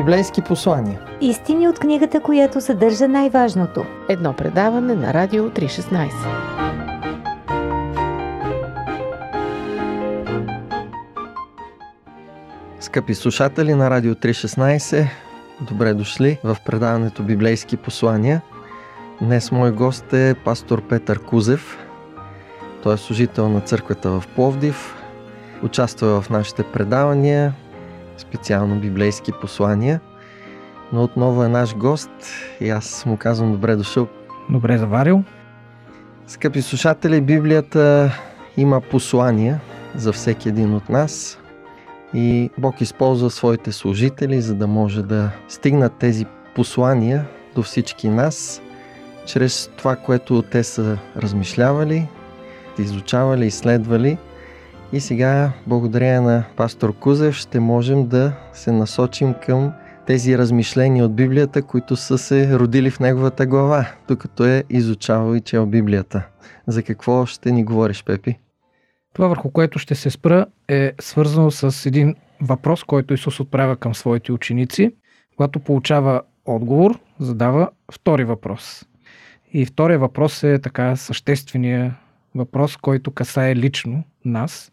библейски 0.00 0.42
послания. 0.42 1.00
Истини 1.20 1.68
от 1.68 1.78
книгата, 1.78 2.20
която 2.20 2.60
съдържа 2.60 3.08
най-важното. 3.08 3.84
Едно 4.08 4.32
предаване 4.32 4.94
на 4.94 5.14
Радио 5.14 5.50
316. 5.50 6.10
Скъпи 12.80 13.14
слушатели 13.14 13.74
на 13.74 13.90
Радио 13.90 14.14
316, 14.14 15.08
добре 15.60 15.94
дошли 15.94 16.38
в 16.44 16.56
предаването 16.66 17.22
Библейски 17.22 17.76
послания. 17.76 18.42
Днес 19.20 19.52
мой 19.52 19.72
гост 19.72 20.12
е 20.12 20.34
пастор 20.44 20.82
Петър 20.88 21.18
Кузев. 21.18 21.78
Той 22.82 22.94
е 22.94 22.96
служител 22.96 23.48
на 23.48 23.60
църквата 23.60 24.10
в 24.10 24.24
Пловдив, 24.34 24.96
участва 25.62 26.20
в 26.20 26.30
нашите 26.30 26.62
предавания, 26.62 27.54
специално 28.20 28.80
библейски 28.80 29.32
послания, 29.40 30.00
но 30.92 31.04
отново 31.04 31.44
е 31.44 31.48
наш 31.48 31.76
гост 31.76 32.10
и 32.60 32.70
аз 32.70 33.06
му 33.06 33.16
казвам 33.16 33.52
добре 33.52 33.76
дошъл. 33.76 34.08
Добре 34.50 34.78
заварил. 34.78 35.24
Скъпи 36.26 36.62
слушатели, 36.62 37.20
Библията 37.20 38.12
има 38.56 38.80
послания 38.80 39.60
за 39.94 40.12
всеки 40.12 40.48
един 40.48 40.74
от 40.74 40.88
нас 40.88 41.38
и 42.14 42.50
Бог 42.58 42.80
използва 42.80 43.30
своите 43.30 43.72
служители, 43.72 44.40
за 44.40 44.54
да 44.54 44.66
може 44.66 45.02
да 45.02 45.30
стигнат 45.48 45.92
тези 45.98 46.26
послания 46.54 47.26
до 47.54 47.62
всички 47.62 48.08
нас, 48.08 48.62
чрез 49.26 49.70
това, 49.76 49.96
което 49.96 50.42
те 50.42 50.64
са 50.64 50.98
размишлявали, 51.16 52.08
изучавали, 52.78 53.46
изследвали– 53.46 54.18
и 54.92 55.00
сега, 55.00 55.52
благодарение 55.66 56.20
на 56.20 56.44
пастор 56.56 56.98
Кузев, 56.98 57.34
ще 57.34 57.60
можем 57.60 58.06
да 58.08 58.32
се 58.52 58.72
насочим 58.72 59.34
към 59.34 59.72
тези 60.06 60.38
размишления 60.38 61.04
от 61.04 61.14
Библията, 61.14 61.62
които 61.62 61.96
са 61.96 62.18
се 62.18 62.58
родили 62.58 62.90
в 62.90 63.00
неговата 63.00 63.46
глава, 63.46 63.86
докато 64.08 64.44
е 64.44 64.64
изучавал 64.70 65.34
и 65.34 65.40
чел 65.40 65.66
Библията. 65.66 66.26
За 66.66 66.82
какво 66.82 67.26
ще 67.26 67.52
ни 67.52 67.64
говориш, 67.64 68.04
Пепи? 68.04 68.38
Това, 69.14 69.28
върху 69.28 69.50
което 69.50 69.78
ще 69.78 69.94
се 69.94 70.10
спра, 70.10 70.46
е 70.68 70.92
свързано 71.00 71.50
с 71.50 71.86
един 71.86 72.14
въпрос, 72.40 72.84
който 72.84 73.14
Исус 73.14 73.40
отправя 73.40 73.76
към 73.76 73.94
своите 73.94 74.32
ученици. 74.32 74.94
Когато 75.36 75.60
получава 75.60 76.22
отговор, 76.44 76.98
задава 77.18 77.70
втори 77.92 78.24
въпрос. 78.24 78.84
И 79.52 79.66
втория 79.66 79.98
въпрос 79.98 80.42
е 80.42 80.58
така 80.62 80.96
съществения 80.96 81.96
въпрос, 82.34 82.76
който 82.76 83.10
касае 83.10 83.56
лично 83.56 84.04
нас 84.24 84.72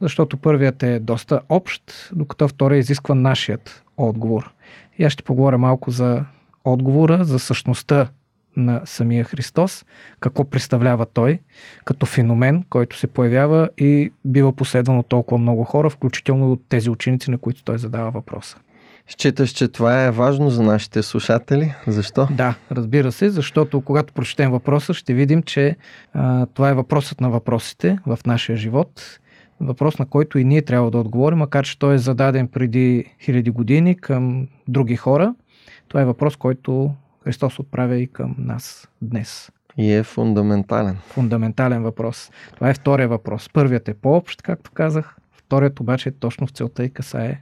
защото 0.00 0.36
първият 0.36 0.82
е 0.82 0.98
доста 0.98 1.40
общ, 1.48 2.10
докато 2.12 2.48
втория 2.48 2.78
изисква 2.78 3.14
нашият 3.14 3.84
отговор. 3.96 4.52
И 4.98 5.04
аз 5.04 5.12
ще 5.12 5.22
поговоря 5.22 5.58
малко 5.58 5.90
за 5.90 6.24
отговора, 6.64 7.24
за 7.24 7.38
същността 7.38 8.08
на 8.56 8.82
самия 8.84 9.24
Христос, 9.24 9.84
какво 10.20 10.44
представлява 10.44 11.06
Той 11.06 11.38
като 11.84 12.06
феномен, 12.06 12.64
който 12.70 12.98
се 12.98 13.06
появява 13.06 13.68
и 13.78 14.12
бива 14.24 14.52
последван 14.52 14.98
от 14.98 15.06
толкова 15.06 15.38
много 15.38 15.64
хора, 15.64 15.90
включително 15.90 16.52
от 16.52 16.62
тези 16.68 16.90
ученици, 16.90 17.30
на 17.30 17.38
които 17.38 17.64
Той 17.64 17.78
задава 17.78 18.10
въпроса. 18.10 18.56
Считаш, 19.08 19.50
че 19.50 19.68
това 19.68 20.04
е 20.04 20.10
важно 20.10 20.50
за 20.50 20.62
нашите 20.62 21.02
слушатели? 21.02 21.74
Защо? 21.86 22.28
Да, 22.30 22.54
разбира 22.72 23.12
се, 23.12 23.30
защото 23.30 23.80
когато 23.80 24.12
прочетем 24.12 24.50
въпроса, 24.50 24.94
ще 24.94 25.14
видим, 25.14 25.42
че 25.42 25.76
а, 26.12 26.46
това 26.46 26.68
е 26.68 26.74
въпросът 26.74 27.20
на 27.20 27.30
въпросите 27.30 27.98
в 28.06 28.18
нашия 28.26 28.56
живот 28.56 29.20
въпрос, 29.60 29.98
на 29.98 30.06
който 30.06 30.38
и 30.38 30.44
ние 30.44 30.62
трябва 30.62 30.90
да 30.90 30.98
отговорим, 30.98 31.38
макар 31.38 31.64
че 31.64 31.78
той 31.78 31.94
е 31.94 31.98
зададен 31.98 32.48
преди 32.48 33.04
хиляди 33.20 33.50
години 33.50 33.94
към 33.96 34.48
други 34.68 34.96
хора. 34.96 35.34
Това 35.88 36.00
е 36.00 36.04
въпрос, 36.04 36.36
който 36.36 36.90
Христос 37.24 37.58
отправя 37.58 37.96
и 37.96 38.06
към 38.06 38.34
нас 38.38 38.88
днес. 39.02 39.50
И 39.76 39.92
е 39.92 40.02
фундаментален. 40.02 40.96
Фундаментален 41.06 41.82
въпрос. 41.82 42.30
Това 42.54 42.70
е 42.70 42.74
втория 42.74 43.08
въпрос. 43.08 43.48
Първият 43.52 43.88
е 43.88 43.94
по-общ, 43.94 44.42
както 44.42 44.70
казах. 44.70 45.16
Вторият 45.32 45.80
обаче 45.80 46.08
е 46.08 46.12
точно 46.12 46.46
в 46.46 46.50
целта 46.50 46.84
и 46.84 46.90
касае 46.90 47.40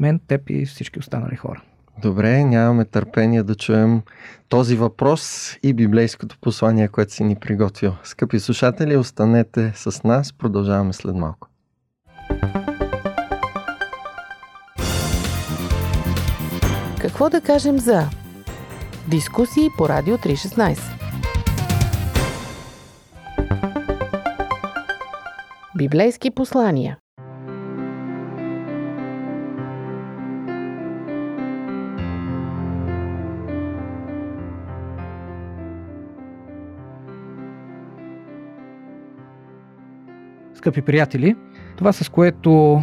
мен, 0.00 0.20
теб 0.26 0.50
и 0.50 0.66
всички 0.66 0.98
останали 0.98 1.36
хора. 1.36 1.62
Добре, 2.02 2.44
нямаме 2.44 2.84
търпение 2.84 3.42
да 3.42 3.54
чуем 3.54 4.02
този 4.48 4.76
въпрос 4.76 5.52
и 5.62 5.74
библейското 5.74 6.38
послание, 6.40 6.88
което 6.88 7.12
си 7.12 7.24
ни 7.24 7.36
приготвил. 7.36 7.94
Скъпи 8.04 8.40
слушатели, 8.40 8.96
останете 8.96 9.72
с 9.74 10.02
нас, 10.04 10.32
продължаваме 10.32 10.92
след 10.92 11.14
малко. 11.14 11.48
Какво 17.00 17.30
да 17.30 17.40
кажем 17.40 17.78
за 17.78 18.02
дискусии 19.08 19.68
по 19.78 19.88
Радио 19.88 20.16
316? 20.16 20.78
Библейски 25.76 26.30
послания 26.30 26.98
скъпи 40.68 40.82
приятели, 40.82 41.36
това 41.76 41.92
с 41.92 42.08
което 42.08 42.82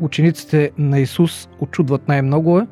учениците 0.00 0.70
на 0.78 0.98
Исус 0.98 1.48
очудват 1.60 2.08
най-много 2.08 2.58
е, 2.58 2.66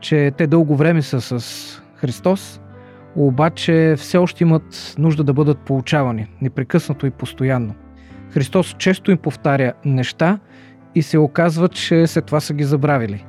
че 0.00 0.32
те 0.36 0.46
дълго 0.46 0.76
време 0.76 1.02
са 1.02 1.20
с 1.20 1.82
Христос, 1.96 2.60
обаче 3.16 3.94
все 3.98 4.18
още 4.18 4.44
имат 4.44 4.94
нужда 4.98 5.24
да 5.24 5.32
бъдат 5.32 5.58
получавани, 5.58 6.26
непрекъснато 6.40 7.06
и 7.06 7.10
постоянно. 7.10 7.74
Христос 8.30 8.76
често 8.78 9.10
им 9.10 9.18
повтаря 9.18 9.72
неща 9.84 10.38
и 10.94 11.02
се 11.02 11.18
оказва, 11.18 11.68
че 11.68 12.06
след 12.06 12.24
това 12.24 12.40
са 12.40 12.54
ги 12.54 12.64
забравили. 12.64 13.24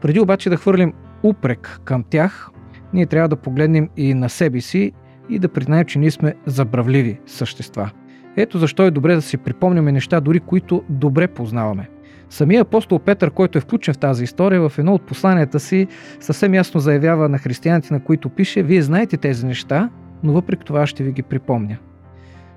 Преди 0.00 0.20
обаче 0.20 0.50
да 0.50 0.56
хвърлим 0.56 0.92
упрек 1.22 1.80
към 1.84 2.04
тях, 2.10 2.50
ние 2.92 3.06
трябва 3.06 3.28
да 3.28 3.36
погледнем 3.36 3.88
и 3.96 4.14
на 4.14 4.28
себе 4.28 4.60
си 4.60 4.92
и 5.30 5.38
да 5.38 5.48
признаем, 5.48 5.84
че 5.84 5.98
ние 5.98 6.10
сме 6.10 6.34
забравливи 6.46 7.20
същества– 7.26 7.90
ето 8.36 8.58
защо 8.58 8.82
е 8.82 8.90
добре 8.90 9.14
да 9.14 9.22
си 9.22 9.36
припомняме 9.36 9.92
неща, 9.92 10.20
дори 10.20 10.40
които 10.40 10.82
добре 10.88 11.28
познаваме. 11.28 11.88
Самия 12.30 12.60
апостол 12.60 12.98
Петър, 12.98 13.30
който 13.30 13.58
е 13.58 13.60
включен 13.60 13.94
в 13.94 13.98
тази 13.98 14.24
история, 14.24 14.68
в 14.68 14.78
едно 14.78 14.94
от 14.94 15.02
посланията 15.02 15.60
си 15.60 15.86
съвсем 16.20 16.54
ясно 16.54 16.80
заявява 16.80 17.28
на 17.28 17.38
християните, 17.38 17.94
на 17.94 18.00
които 18.00 18.28
пише, 18.28 18.62
вие 18.62 18.82
знаете 18.82 19.16
тези 19.16 19.46
неща, 19.46 19.90
но 20.22 20.32
въпреки 20.32 20.64
това 20.64 20.86
ще 20.86 21.04
ви 21.04 21.12
ги 21.12 21.22
припомня. 21.22 21.76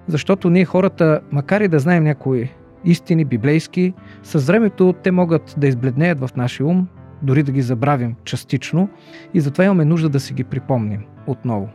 Защото 0.08 0.50
ние 0.50 0.66
хората, 0.66 1.20
макар 1.32 1.62
и 1.62 1.68
да 1.68 1.80
знаем 1.80 2.04
някои 2.04 2.50
истини, 2.86 3.26
библейски, 3.26 3.94
с 4.24 4.40
времето 4.48 4.94
те 5.04 5.12
могат 5.12 5.56
да 5.58 5.68
избледнеят 5.68 6.20
в 6.20 6.30
нашия 6.36 6.68
ум, 6.68 6.88
дори 7.22 7.44
да 7.44 7.52
ги 7.52 7.62
забравим 7.62 8.16
частично 8.24 8.90
и 9.34 9.40
затова 9.40 9.64
имаме 9.64 9.86
нужда 9.86 10.10
да 10.10 10.20
си 10.20 10.34
ги 10.34 10.44
припомним 10.44 11.04
отново. 11.28 11.70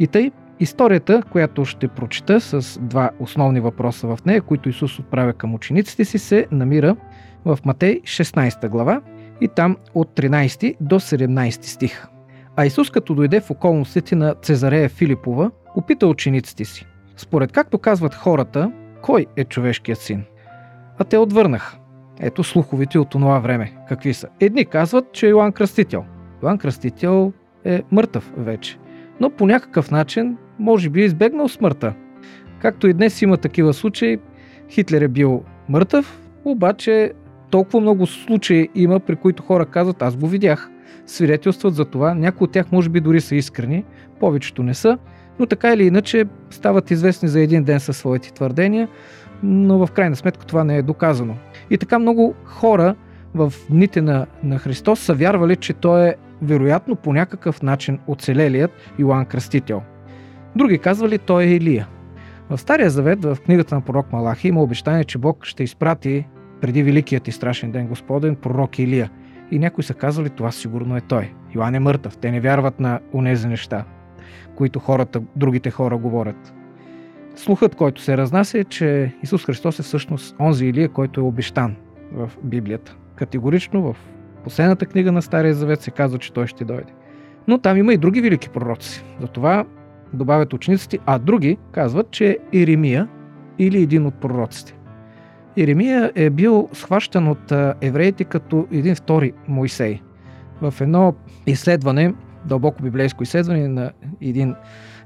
И 0.00 0.06
тъй, 0.06 0.30
Историята, 0.60 1.22
която 1.30 1.64
ще 1.64 1.88
прочита 1.88 2.40
с 2.40 2.80
два 2.80 3.10
основни 3.18 3.60
въпроса 3.60 4.06
в 4.06 4.18
нея, 4.26 4.42
които 4.42 4.68
Исус 4.68 4.98
отправя 4.98 5.32
към 5.32 5.54
учениците 5.54 6.04
си, 6.04 6.18
се 6.18 6.46
намира 6.50 6.96
в 7.44 7.58
Матей 7.64 8.00
16 8.00 8.68
глава 8.68 9.00
и 9.40 9.48
там 9.48 9.76
от 9.94 10.08
13 10.16 10.76
до 10.80 11.00
17 11.00 11.62
стих. 11.62 12.06
А 12.56 12.66
Исус 12.66 12.90
като 12.90 13.14
дойде 13.14 13.40
в 13.40 13.50
околностите 13.50 14.16
на 14.16 14.34
Цезарея 14.34 14.88
Филипова, 14.88 15.50
опита 15.76 16.06
учениците 16.06 16.64
си. 16.64 16.86
Според 17.16 17.52
както 17.52 17.78
казват 17.78 18.14
хората, 18.14 18.72
кой 19.02 19.26
е 19.36 19.44
човешкият 19.44 19.98
син? 19.98 20.24
А 20.98 21.04
те 21.04 21.18
отвърнаха. 21.18 21.78
Ето 22.20 22.44
слуховите 22.44 22.98
от 22.98 23.10
това 23.10 23.38
време. 23.38 23.72
Какви 23.88 24.14
са? 24.14 24.28
Едни 24.40 24.64
казват, 24.64 25.12
че 25.12 25.26
е 25.26 25.30
Йоанн 25.30 25.52
Кръстител. 25.52 26.04
Йоанн 26.42 26.58
Кръстител 26.58 27.32
е 27.64 27.82
мъртъв 27.92 28.32
вече. 28.36 28.78
Но 29.20 29.30
по 29.30 29.46
някакъв 29.46 29.90
начин 29.90 30.36
може 30.58 30.90
би 30.90 31.02
е 31.02 31.04
избегнал 31.04 31.48
смъртта. 31.48 31.94
Както 32.58 32.88
и 32.88 32.92
днес 32.92 33.22
има 33.22 33.36
такива 33.36 33.74
случаи, 33.74 34.18
Хитлер 34.70 35.00
е 35.00 35.08
бил 35.08 35.42
мъртъв, 35.68 36.20
обаче 36.44 37.12
толкова 37.50 37.80
много 37.80 38.06
случаи 38.06 38.68
има, 38.74 39.00
при 39.00 39.16
които 39.16 39.42
хора 39.42 39.66
казват, 39.66 40.02
аз 40.02 40.16
го 40.16 40.26
видях. 40.26 40.70
Свидетелстват 41.06 41.74
за 41.74 41.84
това, 41.84 42.14
някои 42.14 42.44
от 42.44 42.52
тях 42.52 42.72
може 42.72 42.88
би 42.88 43.00
дори 43.00 43.20
са 43.20 43.36
искрени, 43.36 43.84
повечето 44.20 44.62
не 44.62 44.74
са, 44.74 44.98
но 45.38 45.46
така 45.46 45.72
или 45.72 45.86
иначе 45.86 46.24
стават 46.50 46.90
известни 46.90 47.28
за 47.28 47.40
един 47.40 47.64
ден 47.64 47.80
със 47.80 47.96
своите 47.96 48.32
твърдения, 48.32 48.88
но 49.42 49.86
в 49.86 49.92
крайна 49.92 50.16
сметка 50.16 50.46
това 50.46 50.64
не 50.64 50.76
е 50.76 50.82
доказано. 50.82 51.34
И 51.70 51.78
така 51.78 51.98
много 51.98 52.34
хора 52.44 52.94
в 53.34 53.52
дните 53.70 54.00
на, 54.02 54.26
на 54.42 54.58
Христос 54.58 55.00
са 55.00 55.14
вярвали, 55.14 55.56
че 55.56 55.72
той 55.72 56.08
е 56.08 56.14
вероятно 56.42 56.96
по 56.96 57.12
някакъв 57.12 57.62
начин 57.62 57.98
оцелелият 58.06 58.70
Йоанн 58.98 59.26
Кръстител– 59.26 59.82
Други 60.56 60.78
казвали, 60.78 61.18
той 61.18 61.44
е 61.44 61.54
Илия. 61.54 61.88
В 62.50 62.58
Стария 62.58 62.90
завет, 62.90 63.24
в 63.24 63.38
книгата 63.44 63.74
на 63.74 63.80
пророк 63.80 64.12
Малахи, 64.12 64.48
има 64.48 64.62
обещание, 64.62 65.04
че 65.04 65.18
Бог 65.18 65.44
ще 65.44 65.64
изпрати 65.64 66.26
преди 66.60 66.82
Великият 66.82 67.28
и 67.28 67.32
страшен 67.32 67.72
ден 67.72 67.86
Господен 67.86 68.36
пророк 68.36 68.78
Илия. 68.78 69.10
И 69.50 69.58
някои 69.58 69.84
са 69.84 69.94
казали, 69.94 70.30
това 70.30 70.50
сигурно 70.50 70.96
е 70.96 71.00
той. 71.00 71.32
Йоан 71.54 71.74
е 71.74 71.80
мъртъв. 71.80 72.16
Те 72.16 72.30
не 72.30 72.40
вярват 72.40 72.80
на 72.80 73.00
унези 73.12 73.48
неща, 73.48 73.84
които 74.54 74.78
хората, 74.78 75.22
другите 75.36 75.70
хора 75.70 75.98
говорят. 75.98 76.54
Слухът, 77.34 77.74
който 77.74 78.02
се 78.02 78.16
разнася 78.16 78.58
е, 78.58 78.64
че 78.64 79.14
Исус 79.22 79.44
Христос 79.44 79.78
е 79.78 79.82
всъщност 79.82 80.36
онзи 80.40 80.66
Илия, 80.66 80.88
който 80.88 81.20
е 81.20 81.24
обещан 81.24 81.76
в 82.12 82.30
Библията. 82.42 82.96
Категорично 83.16 83.82
в 83.82 83.96
последната 84.46 84.86
книга 84.86 85.12
на 85.12 85.22
Стария 85.22 85.54
Завет 85.54 85.80
се 85.80 85.90
казва, 85.90 86.18
че 86.18 86.32
той 86.32 86.46
ще 86.46 86.64
дойде. 86.64 86.92
Но 87.48 87.58
там 87.58 87.76
има 87.76 87.92
и 87.92 87.96
други 87.96 88.20
велики 88.20 88.48
пророци. 88.48 89.04
Затова 89.20 89.64
добавят 90.12 90.52
учениците, 90.52 90.98
а 91.06 91.18
други 91.18 91.58
казват, 91.72 92.10
че 92.10 92.30
е 92.30 92.38
Иеремия 92.52 93.08
или 93.58 93.82
един 93.82 94.06
от 94.06 94.14
пророците. 94.14 94.76
Иеремия 95.56 96.12
е 96.14 96.30
бил 96.30 96.68
схващан 96.72 97.28
от 97.28 97.52
евреите 97.80 98.24
като 98.24 98.66
един 98.72 98.94
втори 98.94 99.32
Моисей. 99.48 100.00
В 100.62 100.74
едно 100.80 101.14
изследване, 101.46 102.14
дълбоко 102.44 102.82
библейско 102.82 103.22
изследване 103.22 103.68
на 103.68 103.90
един 104.20 104.54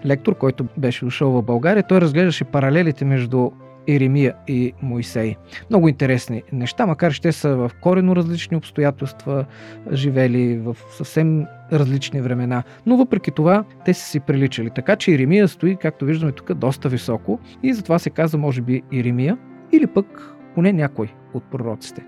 лектор, 0.06 0.34
който 0.34 0.66
беше 0.76 1.04
дошъл 1.04 1.30
в 1.30 1.42
България, 1.42 1.82
той 1.82 2.00
разглеждаше 2.00 2.44
паралелите 2.44 3.04
между 3.04 3.50
Еремия 3.88 4.34
и 4.48 4.72
Моисей. 4.82 5.36
Много 5.70 5.88
интересни 5.88 6.42
неща, 6.52 6.86
макар 6.86 7.12
те 7.22 7.32
са 7.32 7.56
в 7.56 7.70
корено 7.80 8.16
различни 8.16 8.56
обстоятелства, 8.56 9.44
живели 9.92 10.58
в 10.58 10.76
съвсем 10.96 11.46
различни 11.72 12.20
времена, 12.20 12.62
но 12.86 12.96
въпреки 12.96 13.30
това 13.30 13.64
те 13.84 13.94
са 13.94 14.06
си 14.06 14.20
приличали. 14.20 14.70
Така 14.70 14.96
че 14.96 15.10
Иеремия 15.10 15.48
стои, 15.48 15.76
както 15.76 16.04
виждаме 16.04 16.32
тук, 16.32 16.54
доста 16.54 16.88
високо 16.88 17.38
и 17.62 17.74
затова 17.74 17.98
се 17.98 18.10
казва 18.10 18.38
може 18.38 18.62
би 18.62 18.82
Иеремия 18.92 19.38
или 19.72 19.86
пък 19.86 20.34
поне 20.54 20.72
някой 20.72 21.14
от 21.34 21.44
пророците. 21.50 22.04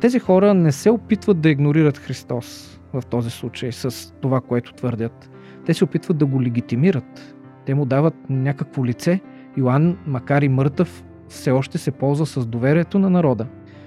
Тези 0.00 0.18
хора 0.18 0.54
не 0.54 0.72
се 0.72 0.90
опитват 0.90 1.40
да 1.40 1.50
игнорират 1.50 1.98
Христос 1.98 2.80
в 2.92 3.02
този 3.06 3.30
случай 3.30 3.72
с 3.72 4.14
това, 4.20 4.40
което 4.40 4.72
твърдят. 4.72 5.30
Те 5.66 5.74
се 5.74 5.84
опитват 5.84 6.18
да 6.18 6.26
го 6.26 6.42
легитимират. 6.42 7.36
Те 7.66 7.74
му 7.74 7.84
дават 7.84 8.14
някакво 8.30 8.84
лице. 8.84 9.20
Йоанн, 9.56 9.96
макар 10.06 10.42
и 10.42 10.48
мъртъв, 10.48 11.04
все 11.28 11.50
още 11.50 11.78
се 11.78 11.90
ползва 11.90 12.26
с 12.26 12.46
доверието 12.46 12.98
на 12.98 13.10
народа. 13.10 13.46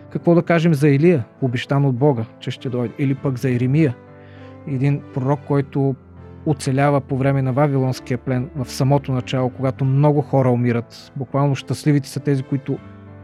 Какво 0.10 0.36
да 0.36 0.42
кажем 0.42 0.74
за 0.74 0.90
Илия, 0.90 1.24
обещан 1.42 1.86
от 1.86 1.96
Бога, 1.96 2.26
че 2.40 2.52
ще 2.52 2.70
дойде, 2.70 2.94
или 3.00 3.16
пък 3.16 3.38
за 3.38 3.52
Еремия, 3.52 3.96
един 4.68 5.02
пророк, 5.14 5.40
който 5.48 5.96
оцелява 6.46 7.02
по 7.02 7.18
време 7.18 7.42
на 7.42 7.54
Вавилонския 7.54 8.18
плен 8.18 8.50
в 8.56 8.72
самото 8.72 9.12
начало, 9.12 9.50
когато 9.50 9.86
много 9.86 10.22
хора 10.22 10.50
умират. 10.50 11.12
Буквално 11.16 11.56
щастливите 11.56 12.10
са 12.10 12.20
тези, 12.20 12.44
които 12.44 12.78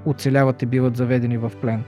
оцеляват 0.05 0.61
и 0.61 0.65
биват 0.65 0.97
заведени 0.97 1.37
в 1.37 1.51
плен. 1.61 1.83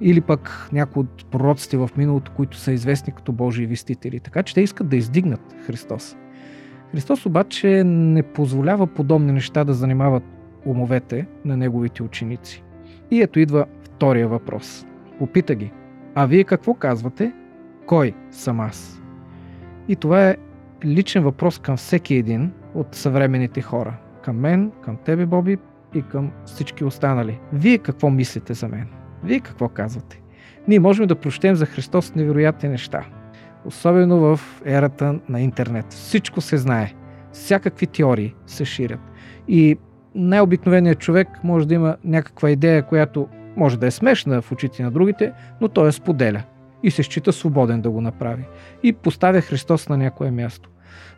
Или 0.00 0.20
пък 0.20 0.68
някои 0.72 1.00
от 1.00 1.30
пророците 1.30 1.76
в 1.76 1.90
миналото, 1.96 2.32
които 2.32 2.56
са 2.56 2.72
известни 2.72 3.12
като 3.12 3.32
Божии 3.32 3.66
вестители. 3.66 4.20
Така 4.20 4.42
че 4.42 4.54
те 4.54 4.60
искат 4.60 4.88
да 4.88 4.96
издигнат 4.96 5.40
Христос. 5.66 6.16
Христос 6.92 7.26
обаче 7.26 7.84
не 7.84 8.22
позволява 8.22 8.86
подобни 8.86 9.32
неща 9.32 9.64
да 9.64 9.74
занимават 9.74 10.22
умовете 10.66 11.26
на 11.44 11.56
неговите 11.56 12.02
ученици. 12.02 12.64
И 13.10 13.22
ето 13.22 13.40
идва 13.40 13.66
втория 13.82 14.28
въпрос. 14.28 14.86
Попита 15.18 15.54
ги, 15.54 15.72
а 16.14 16.26
вие 16.26 16.44
какво 16.44 16.74
казвате? 16.74 17.32
Кой 17.86 18.14
съм 18.30 18.60
аз? 18.60 19.02
И 19.88 19.96
това 19.96 20.28
е 20.28 20.36
личен 20.84 21.22
въпрос 21.22 21.58
към 21.58 21.76
всеки 21.76 22.14
един 22.14 22.52
от 22.74 22.94
съвременните 22.94 23.60
хора. 23.62 23.94
Към 24.22 24.36
мен, 24.36 24.72
към 24.84 24.96
тебе, 24.96 25.26
Боби, 25.26 25.58
и 25.94 26.02
към 26.02 26.30
всички 26.44 26.84
останали. 26.84 27.40
Вие 27.52 27.78
какво 27.78 28.10
мислите 28.10 28.54
за 28.54 28.68
мен? 28.68 28.88
Вие 29.24 29.40
какво 29.40 29.68
казвате? 29.68 30.22
Ние 30.68 30.80
можем 30.80 31.06
да 31.06 31.14
прощем 31.14 31.54
за 31.54 31.66
Христос 31.66 32.14
невероятни 32.14 32.68
неща. 32.68 33.06
Особено 33.64 34.18
в 34.18 34.40
ерата 34.64 35.18
на 35.28 35.40
интернет. 35.40 35.86
Всичко 35.92 36.40
се 36.40 36.56
знае. 36.56 36.92
Всякакви 37.32 37.86
теории 37.86 38.34
се 38.46 38.64
ширят. 38.64 39.00
И 39.48 39.76
най-обикновеният 40.14 40.98
човек 40.98 41.28
може 41.44 41.68
да 41.68 41.74
има 41.74 41.96
някаква 42.04 42.50
идея, 42.50 42.82
която 42.82 43.28
може 43.56 43.78
да 43.78 43.86
е 43.86 43.90
смешна 43.90 44.42
в 44.42 44.52
очите 44.52 44.82
на 44.82 44.90
другите, 44.90 45.32
но 45.60 45.68
той 45.68 45.86
я 45.86 45.92
споделя 45.92 46.42
и 46.82 46.90
се 46.90 47.02
счита 47.02 47.32
свободен 47.32 47.80
да 47.80 47.90
го 47.90 48.00
направи. 48.00 48.44
И 48.82 48.92
поставя 48.92 49.40
Христос 49.40 49.88
на 49.88 49.96
някое 49.96 50.30
място. 50.30 50.70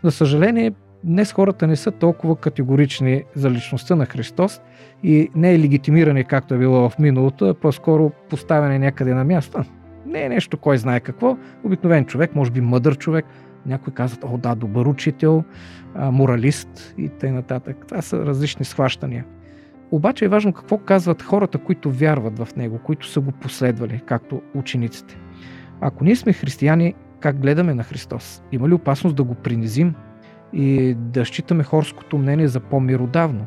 За 0.02 0.10
съжаление, 0.10 0.72
днес 1.04 1.32
хората 1.32 1.66
не 1.66 1.76
са 1.76 1.90
толкова 1.90 2.36
категорични 2.36 3.24
за 3.34 3.50
личността 3.50 3.96
на 3.96 4.06
Христос 4.06 4.60
и 5.02 5.30
не 5.34 5.54
е 5.54 5.58
легитимиране, 5.58 6.24
както 6.24 6.54
е 6.54 6.58
било 6.58 6.88
в 6.88 6.98
миналото, 6.98 7.48
а 7.48 7.54
по-скоро 7.54 8.10
поставяне 8.30 8.78
някъде 8.78 9.14
на 9.14 9.24
място. 9.24 9.64
Не 10.06 10.22
е 10.22 10.28
нещо 10.28 10.56
кой 10.56 10.78
знае 10.78 11.00
какво. 11.00 11.36
Обикновен 11.64 12.04
човек, 12.04 12.34
може 12.34 12.50
би 12.50 12.60
мъдър 12.60 12.98
човек. 12.98 13.26
Някои 13.66 13.92
казват, 13.92 14.24
о 14.24 14.38
да, 14.38 14.54
добър 14.54 14.86
учител, 14.86 15.44
моралист 15.96 16.94
и 16.98 17.08
т.н. 17.08 17.60
Това 17.88 18.02
са 18.02 18.26
различни 18.26 18.64
схващания. 18.64 19.24
Обаче 19.90 20.24
е 20.24 20.28
важно 20.28 20.52
какво 20.52 20.78
казват 20.78 21.22
хората, 21.22 21.58
които 21.58 21.90
вярват 21.90 22.38
в 22.38 22.56
него, 22.56 22.78
които 22.78 23.06
са 23.06 23.20
го 23.20 23.32
последвали, 23.32 24.02
както 24.06 24.42
учениците. 24.54 25.18
Ако 25.80 26.04
ние 26.04 26.16
сме 26.16 26.32
християни, 26.32 26.94
как 27.20 27.40
гледаме 27.40 27.74
на 27.74 27.82
Христос? 27.82 28.42
Има 28.52 28.68
ли 28.68 28.74
опасност 28.74 29.16
да 29.16 29.24
го 29.24 29.34
принизим, 29.34 29.94
и 30.52 30.94
да 30.94 31.24
считаме 31.24 31.64
хорското 31.64 32.18
мнение 32.18 32.48
за 32.48 32.60
по-миродавно. 32.60 33.46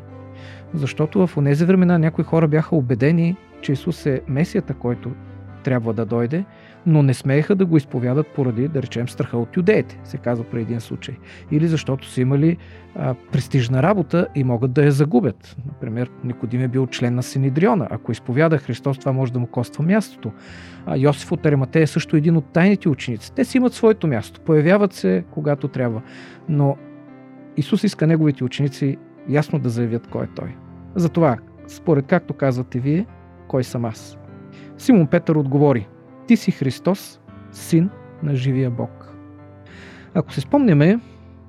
Защото 0.74 1.26
в 1.26 1.44
тези 1.44 1.64
времена 1.64 1.98
някои 1.98 2.24
хора 2.24 2.48
бяха 2.48 2.76
убедени, 2.76 3.36
че 3.60 3.72
Исус 3.72 4.06
е 4.06 4.20
Месията, 4.28 4.74
който 4.74 5.10
трябва 5.58 5.92
да 5.92 6.04
дойде, 6.04 6.44
но 6.86 7.02
не 7.02 7.14
смееха 7.14 7.54
да 7.54 7.66
го 7.66 7.76
изповядат 7.76 8.26
поради, 8.26 8.68
да 8.68 8.82
речем, 8.82 9.08
страха 9.08 9.38
от 9.38 9.56
юдеите, 9.56 10.00
се 10.04 10.18
казва 10.18 10.44
при 10.44 10.60
един 10.60 10.80
случай. 10.80 11.14
Или 11.50 11.68
защото 11.68 12.08
са 12.08 12.20
имали 12.20 12.56
а, 12.96 13.14
престижна 13.32 13.82
работа 13.82 14.26
и 14.34 14.44
могат 14.44 14.72
да 14.72 14.84
я 14.84 14.92
загубят. 14.92 15.56
Например, 15.66 16.10
Никодим 16.24 16.60
е 16.60 16.68
бил 16.68 16.86
член 16.86 17.14
на 17.14 17.22
Синедриона. 17.22 17.88
Ако 17.90 18.12
изповяда 18.12 18.58
Христос, 18.58 18.98
това 18.98 19.12
може 19.12 19.32
да 19.32 19.38
му 19.38 19.46
коства 19.46 19.84
мястото. 19.84 20.32
А 20.86 20.96
Йосиф 20.96 21.32
от 21.32 21.46
Ариматея 21.46 21.82
е 21.82 21.86
също 21.86 22.16
един 22.16 22.36
от 22.36 22.52
тайните 22.52 22.88
ученици. 22.88 23.32
Те 23.32 23.44
си 23.44 23.56
имат 23.56 23.74
своето 23.74 24.06
място. 24.06 24.40
Появяват 24.40 24.92
се, 24.92 25.24
когато 25.30 25.68
трябва. 25.68 26.02
Но 26.48 26.76
Исус 27.56 27.84
иска 27.84 28.06
неговите 28.06 28.44
ученици 28.44 28.96
ясно 29.28 29.58
да 29.58 29.68
заявят 29.68 30.06
кой 30.06 30.24
е 30.24 30.28
Той. 30.34 30.56
Затова, 30.94 31.36
според 31.66 32.06
както 32.06 32.34
казвате 32.34 32.80
вие, 32.80 33.06
кой 33.48 33.64
съм 33.64 33.84
аз? 33.84 34.17
Симон 34.78 35.06
Петър 35.06 35.34
отговори, 35.34 35.88
ти 36.26 36.36
си 36.36 36.50
Христос, 36.50 37.20
син 37.52 37.90
на 38.22 38.36
живия 38.36 38.70
Бог. 38.70 39.14
Ако 40.14 40.32
се 40.32 40.40
спомняме, 40.40 41.00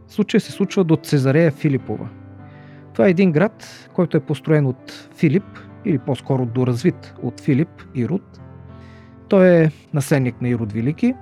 случая 0.07 0.41
се 0.41 0.51
случва 0.51 0.83
до 0.83 0.95
Цезарея 0.95 1.51
Филипова. 1.51 2.09
Това 2.93 3.07
е 3.07 3.12
един 3.12 3.31
град, 3.31 3.89
който 3.93 4.17
е 4.17 4.19
построен 4.19 4.65
от 4.65 5.09
Филип, 5.15 5.43
или 5.86 5.98
по-скоро 5.98 6.45
доразвит 6.45 7.13
от 7.24 7.41
Филип 7.41 7.69
и 7.95 8.07
Руд. 8.07 8.39
Той 9.27 9.48
е 9.50 9.71
наследник 9.93 10.41
на 10.41 10.50
Ирод 10.50 10.74
Велики, 10.74 11.13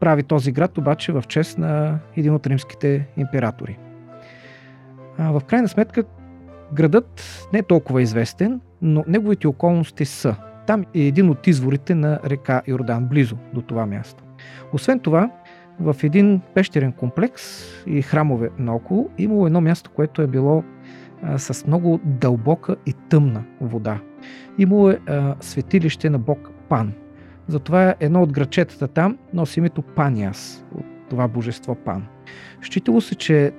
прави 0.00 0.22
този 0.22 0.52
град 0.52 0.78
обаче 0.78 1.12
в 1.12 1.24
чест 1.28 1.58
на 1.58 1.98
един 2.16 2.34
от 2.34 2.46
римските 2.46 3.06
императори– 3.16 3.78
в 5.18 5.42
крайна 5.46 5.68
сметка 5.68 6.04
градът 6.72 7.22
не 7.52 7.58
е 7.58 7.62
толкова 7.62 8.02
известен, 8.02 8.60
но 8.82 9.04
неговите 9.06 9.46
околности 9.46 10.04
са. 10.04 10.36
Там 10.68 10.84
е 10.94 11.00
един 11.00 11.30
от 11.30 11.46
изворите 11.46 11.94
на 11.94 12.20
река 12.24 12.62
Йордан, 12.66 13.06
близо 13.06 13.36
до 13.54 13.62
това 13.62 13.86
място. 13.86 14.24
Освен 14.72 15.00
това, 15.00 15.30
в 15.80 15.96
един 16.02 16.40
пещерен 16.54 16.92
комплекс 16.92 17.42
и 17.86 18.02
храмове 18.02 18.50
наоколо 18.58 19.10
имало 19.18 19.46
едно 19.46 19.60
място, 19.60 19.90
което 19.94 20.22
е 20.22 20.26
било 20.26 20.64
а, 21.22 21.38
с 21.38 21.66
много 21.66 22.00
дълбока 22.04 22.76
и 22.86 22.92
тъмна 22.92 23.44
вода. 23.60 24.00
Имало 24.58 24.90
е 24.90 24.98
а, 25.06 25.34
светилище 25.40 26.10
на 26.10 26.18
бог 26.18 26.50
Пан. 26.68 26.92
Затова 27.46 27.94
едно 28.00 28.22
от 28.22 28.32
грачетата 28.32 28.88
там 28.88 29.18
носи 29.34 29.60
името 29.60 29.82
Паниас, 29.82 30.64
от 30.74 30.84
това 31.10 31.28
божество 31.28 31.74
Пан. 31.74 32.06
Считало 32.62 33.00
се, 33.00 33.14
че 33.14 33.52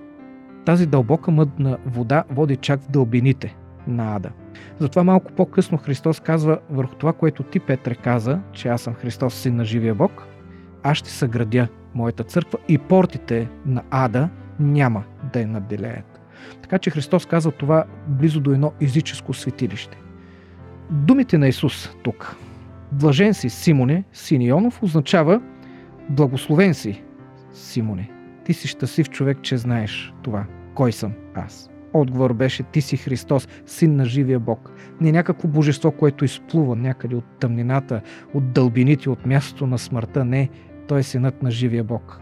тази 0.65 0.85
дълбока 0.85 1.31
мъдна 1.31 1.77
вода 1.85 2.23
води 2.29 2.55
чак 2.55 2.81
в 2.81 2.89
дълбините 2.89 3.55
на 3.89 4.15
ада. 4.15 4.29
Затова 4.79 5.03
малко 5.03 5.31
по-късно 5.31 5.77
Христос 5.77 6.19
казва 6.19 6.59
върху 6.69 6.95
това, 6.95 7.13
което 7.13 7.43
ти, 7.43 7.59
Петре, 7.59 7.95
каза, 7.95 8.39
че 8.51 8.67
аз 8.67 8.81
съм 8.81 8.93
Христос, 8.93 9.35
син 9.35 9.55
на 9.55 9.65
живия 9.65 9.95
Бог, 9.95 10.27
аз 10.83 10.97
ще 10.97 11.09
съградя 11.09 11.67
моята 11.95 12.23
църква 12.23 12.59
и 12.67 12.77
портите 12.77 13.49
на 13.65 13.83
ада 13.89 14.29
няма 14.59 15.03
да 15.33 15.39
я 15.39 15.47
наделеят. 15.47 16.19
Така 16.61 16.79
че 16.79 16.89
Христос 16.89 17.25
казва 17.25 17.51
това 17.51 17.85
близо 18.07 18.39
до 18.39 18.51
едно 18.51 18.73
езическо 18.81 19.33
светилище. 19.33 19.97
Думите 20.89 21.37
на 21.37 21.47
Исус 21.47 21.89
тук. 22.03 22.35
Блажен 22.91 23.33
си, 23.33 23.49
Симоне, 23.49 24.03
син 24.13 24.41
Ионов, 24.41 24.83
означава 24.83 25.41
благословен 26.09 26.73
си, 26.73 27.03
Симоне. 27.53 28.09
Ти 28.45 28.53
си 28.53 28.67
щастлив 28.67 29.09
човек, 29.09 29.37
че 29.41 29.57
знаеш 29.57 30.13
това. 30.21 30.45
Кой 30.75 30.91
съм 30.91 31.13
аз? 31.35 31.69
Отговор 31.93 32.33
беше 32.33 32.63
Ти 32.63 32.81
си 32.81 32.97
Христос, 32.97 33.47
син 33.65 33.95
на 33.95 34.05
живия 34.05 34.39
Бог. 34.39 34.71
Не 35.01 35.11
някакво 35.11 35.47
божество, 35.47 35.91
което 35.91 36.25
изплува 36.25 36.75
някъде 36.75 37.15
от 37.15 37.25
тъмнината, 37.39 38.01
от 38.33 38.51
дълбините, 38.51 39.09
от 39.09 39.25
мястото 39.25 39.67
на 39.67 39.77
смъртта. 39.77 40.25
Не, 40.25 40.49
той 40.87 40.99
е 40.99 41.03
синът 41.03 41.43
на 41.43 41.51
живия 41.51 41.83
Бог. 41.83 42.21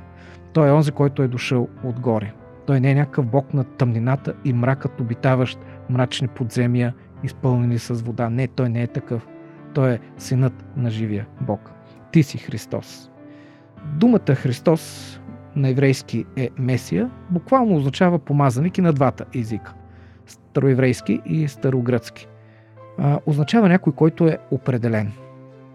Той 0.53 0.69
е 0.69 0.71
онзи, 0.71 0.91
който 0.91 1.23
е 1.23 1.27
дошъл 1.27 1.67
отгоре. 1.83 2.33
Той 2.65 2.79
не 2.79 2.91
е 2.91 2.95
някакъв 2.95 3.25
Бог 3.25 3.53
на 3.53 3.63
тъмнината 3.63 4.33
и 4.45 4.53
мракът, 4.53 5.01
обитаващ 5.01 5.59
мрачни 5.89 6.27
подземия, 6.27 6.93
изпълнени 7.23 7.79
с 7.79 7.93
вода. 7.93 8.29
Не, 8.29 8.47
той 8.47 8.69
не 8.69 8.81
е 8.81 8.87
такъв. 8.87 9.27
Той 9.73 9.93
е 9.93 9.99
синът 10.17 10.65
на 10.77 10.89
живия 10.89 11.27
Бог. 11.41 11.71
Ти 12.11 12.23
си 12.23 12.37
Христос. 12.37 13.11
Думата 13.85 14.35
Христос 14.35 15.13
на 15.57 15.69
еврейски 15.69 16.25
е 16.35 16.49
Месия, 16.57 17.09
буквално 17.29 17.75
означава 17.75 18.19
помазаник 18.19 18.77
и 18.77 18.81
на 18.81 18.93
двата 18.93 19.25
езика. 19.35 19.73
Староеврейски 20.25 21.21
и 21.25 21.47
старогръцки. 21.47 22.27
А, 22.97 23.19
означава 23.25 23.69
някой, 23.69 23.93
който 23.93 24.27
е 24.27 24.37
определен. 24.51 25.11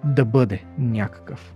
Да 0.05 0.25
бъде 0.25 0.65
някакъв. 0.79 1.55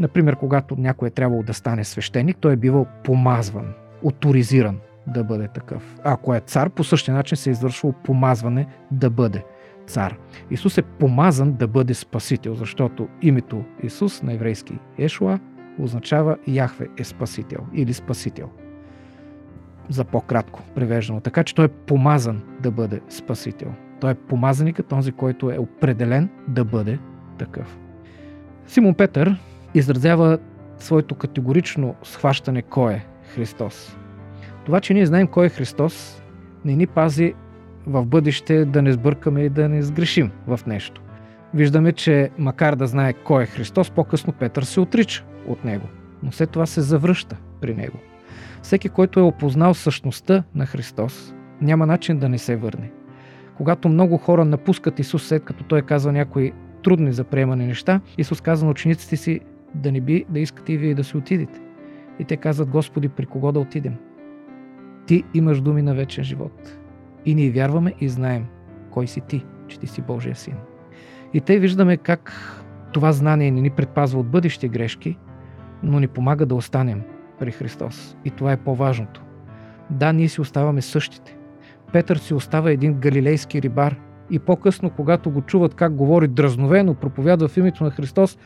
Например, 0.00 0.36
когато 0.36 0.76
някой 0.78 1.08
е 1.08 1.10
трябвало 1.10 1.42
да 1.42 1.54
стане 1.54 1.84
свещеник, 1.84 2.36
той 2.40 2.52
е 2.52 2.56
бивал 2.56 2.86
помазван, 3.04 3.72
авторизиран 4.06 4.78
да 5.06 5.24
бъде 5.24 5.48
такъв. 5.48 5.96
Ако 6.04 6.34
е 6.34 6.40
цар, 6.40 6.70
по 6.70 6.84
същия 6.84 7.14
начин 7.14 7.36
се 7.36 7.50
е 7.50 7.52
извършвало 7.52 7.94
помазване 8.04 8.66
да 8.90 9.10
бъде 9.10 9.44
цар. 9.86 10.16
Исус 10.50 10.78
е 10.78 10.82
помазан 10.82 11.52
да 11.52 11.68
бъде 11.68 11.94
спасител, 11.94 12.54
защото 12.54 13.08
името 13.22 13.64
Исус 13.82 14.22
на 14.22 14.32
еврейски 14.32 14.78
Ешуа 14.98 15.38
означава 15.78 16.36
Яхве 16.46 16.86
е 16.98 17.04
спасител 17.04 17.60
или 17.74 17.92
спасител. 17.92 18.50
За 19.88 20.04
по-кратко 20.04 20.62
превеждано. 20.74 21.20
Така 21.20 21.44
че 21.44 21.54
той 21.54 21.64
е 21.64 21.68
помазан 21.68 22.42
да 22.60 22.70
бъде 22.70 23.00
спасител. 23.08 23.72
Той 24.00 24.10
е 24.10 24.14
помазаникът, 24.14 24.86
този, 24.86 25.12
който 25.12 25.50
е 25.50 25.58
определен 25.58 26.28
да 26.48 26.64
бъде 26.64 26.98
такъв. 27.38 27.78
Симон 28.66 28.94
Петър 28.94 29.36
изразява 29.74 30.38
своето 30.78 31.14
категорично 31.14 31.94
схващане 32.02 32.62
кой 32.62 32.92
е 32.92 33.06
Христос. 33.34 33.96
Това, 34.64 34.80
че 34.80 34.94
ние 34.94 35.06
знаем 35.06 35.26
кой 35.26 35.46
е 35.46 35.48
Христос, 35.48 36.22
не 36.64 36.76
ни 36.76 36.86
пази 36.86 37.34
в 37.86 38.06
бъдеще 38.06 38.64
да 38.64 38.82
не 38.82 38.92
сбъркаме 38.92 39.40
и 39.40 39.48
да 39.48 39.68
не 39.68 39.82
сгрешим 39.82 40.30
в 40.46 40.60
нещо. 40.66 41.02
Виждаме, 41.54 41.92
че 41.92 42.30
макар 42.38 42.74
да 42.74 42.86
знае 42.86 43.12
кой 43.12 43.42
е 43.42 43.46
Христос, 43.46 43.90
по-късно 43.90 44.32
Петър 44.32 44.62
се 44.62 44.80
отрича 44.80 45.24
от 45.52 45.64
него, 45.64 45.86
но 46.22 46.32
след 46.32 46.50
това 46.50 46.66
се 46.66 46.80
завръща 46.80 47.36
при 47.60 47.74
него. 47.74 47.98
Всеки, 48.62 48.88
който 48.88 49.20
е 49.20 49.22
опознал 49.22 49.74
същността 49.74 50.44
на 50.54 50.66
Христос, 50.66 51.34
няма 51.60 51.86
начин 51.86 52.18
да 52.18 52.28
не 52.28 52.38
се 52.38 52.56
върне. 52.56 52.90
Когато 53.56 53.88
много 53.88 54.18
хора 54.18 54.44
напускат 54.44 54.98
Исус 54.98 55.26
след 55.26 55.44
като 55.44 55.64
Той 55.64 55.82
казва 55.82 56.12
някои 56.12 56.52
трудни 56.82 57.12
за 57.12 57.24
приемане 57.24 57.66
неща, 57.66 58.00
Исус 58.18 58.40
казва 58.40 58.64
на 58.64 58.70
учениците 58.70 59.16
си 59.16 59.40
да 59.74 59.92
не 59.92 60.00
би 60.00 60.24
да 60.28 60.40
искате 60.40 60.72
и 60.72 60.78
вие 60.78 60.94
да 60.94 61.04
си 61.04 61.16
отидете. 61.16 61.60
И 62.18 62.24
те 62.24 62.36
казват, 62.36 62.68
Господи, 62.68 63.08
при 63.08 63.26
кого 63.26 63.52
да 63.52 63.60
отидем? 63.60 63.94
Ти 65.06 65.24
имаш 65.34 65.60
думи 65.60 65.82
на 65.82 65.94
вечен 65.94 66.24
живот. 66.24 66.78
И 67.24 67.34
ние 67.34 67.50
вярваме 67.50 67.94
и 68.00 68.08
знаем 68.08 68.46
кой 68.90 69.06
си 69.06 69.20
ти, 69.20 69.44
че 69.68 69.78
ти 69.78 69.86
си 69.86 70.02
Божия 70.02 70.36
син. 70.36 70.54
И 71.34 71.40
те 71.40 71.58
виждаме 71.58 71.96
как 71.96 72.32
това 72.92 73.12
знание 73.12 73.50
не 73.50 73.60
ни 73.60 73.70
предпазва 73.70 74.20
от 74.20 74.30
бъдещи 74.30 74.68
грешки, 74.68 75.18
но 75.82 76.00
ни 76.00 76.08
помага 76.08 76.46
да 76.46 76.54
останем 76.54 77.02
при 77.38 77.50
Христос. 77.50 78.16
И 78.24 78.30
това 78.30 78.52
е 78.52 78.56
по-важното. 78.56 79.22
Да, 79.90 80.12
ние 80.12 80.28
си 80.28 80.40
оставаме 80.40 80.82
същите. 80.82 81.36
Петър 81.92 82.16
си 82.16 82.34
остава 82.34 82.70
един 82.70 82.94
галилейски 82.94 83.62
рибар 83.62 83.96
и 84.30 84.38
по-късно, 84.38 84.90
когато 84.90 85.30
го 85.30 85.42
чуват 85.42 85.74
как 85.74 85.94
говори 85.94 86.28
дразновено, 86.28 86.94
проповядва 86.94 87.48
в 87.48 87.56
името 87.56 87.84
на 87.84 87.90
Христос, 87.90 88.38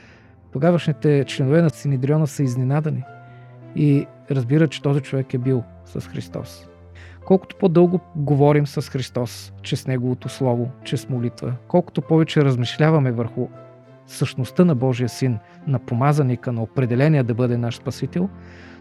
тогавашните 0.53 1.25
членове 1.25 1.63
на 1.63 1.71
Синедриона 1.71 2.27
са 2.27 2.43
изненадани 2.43 3.05
и 3.77 4.07
разбират, 4.31 4.71
че 4.71 4.83
този 4.83 5.01
човек 5.01 5.35
е 5.35 5.39
бил 5.39 5.63
с 5.85 6.01
Христос. 6.01 6.69
Колкото 7.25 7.57
по-дълго 7.57 8.01
говорим 8.17 8.67
с 8.67 8.91
Христос, 8.91 9.53
чрез 9.63 9.87
Неговото 9.87 10.29
Слово, 10.29 10.71
чрез 10.85 11.09
молитва, 11.09 11.53
колкото 11.69 12.03
повече 12.03 12.45
размишляваме 12.45 13.13
върху 13.13 13.49
същността 14.13 14.65
на 14.65 14.75
Божия 14.75 15.09
Син, 15.09 15.39
на 15.67 15.79
помазаника, 15.79 16.53
на 16.53 16.63
определения 16.63 17.25
да 17.25 17.35
бъде 17.35 17.57
наш 17.57 17.77
Спасител, 17.77 18.29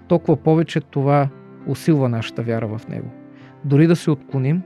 толкова 0.07 0.37
повече 0.37 0.81
това 0.81 1.29
усилва 1.67 2.09
нашата 2.09 2.43
вяра 2.43 2.67
в 2.67 2.87
Него. 2.87 3.11
Дори 3.65 3.87
да 3.87 3.95
се 3.95 4.11
отклоним, 4.11 4.61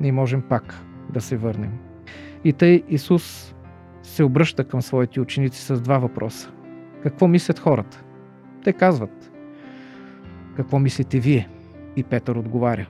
ние 0.00 0.12
можем 0.12 0.42
пак 0.42 0.74
да 1.10 1.20
се 1.20 1.36
върнем. 1.36 1.72
И 2.44 2.52
тъй 2.52 2.82
Исус 2.88 3.54
се 4.02 4.24
обръща 4.24 4.64
към 4.64 4.82
своите 4.82 5.20
ученици 5.20 5.60
с 5.60 5.80
два 5.80 5.98
въпроса. 5.98 6.50
Какво 7.02 7.28
мислят 7.28 7.58
хората? 7.58 8.04
Те 8.64 8.72
казват. 8.72 9.32
Какво 10.56 10.78
мислите 10.78 11.20
вие? 11.20 11.48
И 11.96 12.02
Петър 12.02 12.36
отговаря. 12.36 12.86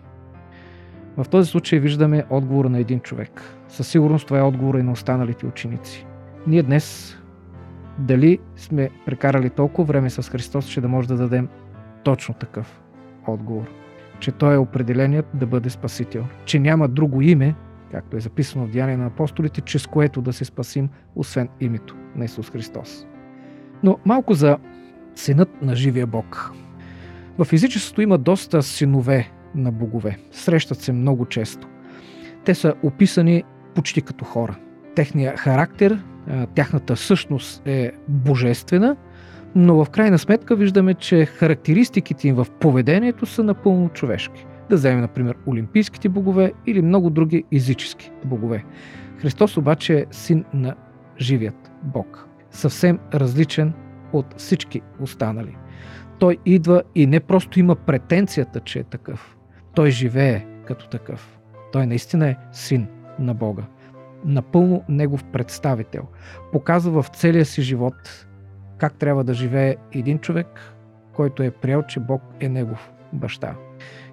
В 1.16 1.28
този 1.28 1.50
случай 1.50 1.78
виждаме 1.78 2.24
отговора 2.30 2.68
на 2.68 2.78
един 2.78 3.00
човек. 3.00 3.42
Със 3.68 3.88
сигурност 3.88 4.26
това 4.26 4.38
е 4.38 4.42
отговора 4.42 4.80
и 4.80 4.82
на 4.82 4.92
останалите 4.92 5.46
ученици. 5.46 6.06
Ние 6.46 6.62
днес 6.62 7.16
дали 7.98 8.38
сме 8.56 8.90
прекарали 9.06 9.50
толкова 9.50 9.84
време 9.84 10.10
с 10.10 10.30
Христос, 10.30 10.66
че 10.66 10.80
да 10.80 10.88
може 10.88 11.08
да 11.08 11.16
дадем 11.16 11.48
точно 12.04 12.34
такъв 12.34 12.80
отговор. 13.26 13.70
Че 14.20 14.32
Той 14.32 14.54
е 14.54 14.58
определеният 14.58 15.26
да 15.34 15.46
бъде 15.46 15.70
Спасител. 15.70 16.24
Че 16.44 16.58
няма 16.58 16.88
друго 16.88 17.22
име, 17.22 17.54
както 17.90 18.16
е 18.16 18.20
записано 18.20 18.66
в 18.66 18.70
Деяния 18.70 18.98
на 18.98 19.06
апостолите, 19.06 19.60
чрез 19.60 19.86
което 19.86 20.22
да 20.22 20.32
се 20.32 20.44
спасим, 20.44 20.88
освен 21.16 21.48
името 21.60 21.96
на 22.16 22.24
Исус 22.24 22.50
Христос. 22.50 23.06
Но 23.82 23.98
малко 24.04 24.34
за 24.34 24.58
синът 25.14 25.62
на 25.62 25.76
живия 25.76 26.06
Бог. 26.06 26.52
В 27.38 27.44
физическото 27.44 28.02
има 28.02 28.18
доста 28.18 28.62
синове 28.62 29.30
на 29.54 29.72
богове. 29.72 30.18
Срещат 30.30 30.80
се 30.80 30.92
много 30.92 31.26
често. 31.26 31.68
Те 32.44 32.54
са 32.54 32.74
описани 32.82 33.44
почти 33.74 34.02
като 34.02 34.24
хора. 34.24 34.56
Техният 34.94 35.38
характер, 35.38 36.04
тяхната 36.54 36.96
същност 36.96 37.66
е 37.66 37.92
божествена, 38.08 38.96
но 39.54 39.84
в 39.84 39.90
крайна 39.90 40.18
сметка 40.18 40.56
виждаме, 40.56 40.94
че 40.94 41.26
характеристиките 41.26 42.28
им 42.28 42.34
в 42.34 42.46
поведението 42.60 43.26
са 43.26 43.42
напълно 43.42 43.88
човешки. 43.88 44.46
Да 44.70 44.76
вземем, 44.76 45.00
например, 45.00 45.36
олимпийските 45.46 46.08
богове 46.08 46.52
или 46.66 46.82
много 46.82 47.10
други 47.10 47.44
езически 47.52 48.10
богове. 48.24 48.64
Христос 49.18 49.56
обаче 49.56 49.98
е 49.98 50.04
син 50.10 50.44
на 50.54 50.74
живият 51.18 51.72
Бог. 51.82 52.28
Съвсем 52.50 52.98
различен 53.14 53.72
от 54.12 54.34
всички 54.36 54.80
останали. 55.00 55.56
Той 56.18 56.38
идва 56.46 56.82
и 56.94 57.06
не 57.06 57.20
просто 57.20 57.60
има 57.60 57.76
претенцията, 57.76 58.60
че 58.60 58.78
е 58.78 58.84
такъв. 58.84 59.36
Той 59.74 59.90
живее 59.90 60.46
като 60.66 60.88
такъв. 60.88 61.38
Той 61.72 61.86
наистина 61.86 62.28
е 62.28 62.36
син 62.52 62.86
на 63.18 63.34
Бога. 63.34 63.62
Напълно 64.24 64.82
негов 64.88 65.24
представител. 65.24 66.02
Показва 66.52 67.02
в 67.02 67.08
целия 67.08 67.44
си 67.44 67.62
живот 67.62 68.26
как 68.78 68.94
трябва 68.94 69.24
да 69.24 69.34
живее 69.34 69.76
един 69.92 70.18
човек, 70.18 70.74
който 71.12 71.42
е 71.42 71.50
приел, 71.50 71.82
че 71.82 72.00
Бог 72.00 72.22
е 72.40 72.48
негов 72.48 72.92
баща. 73.12 73.54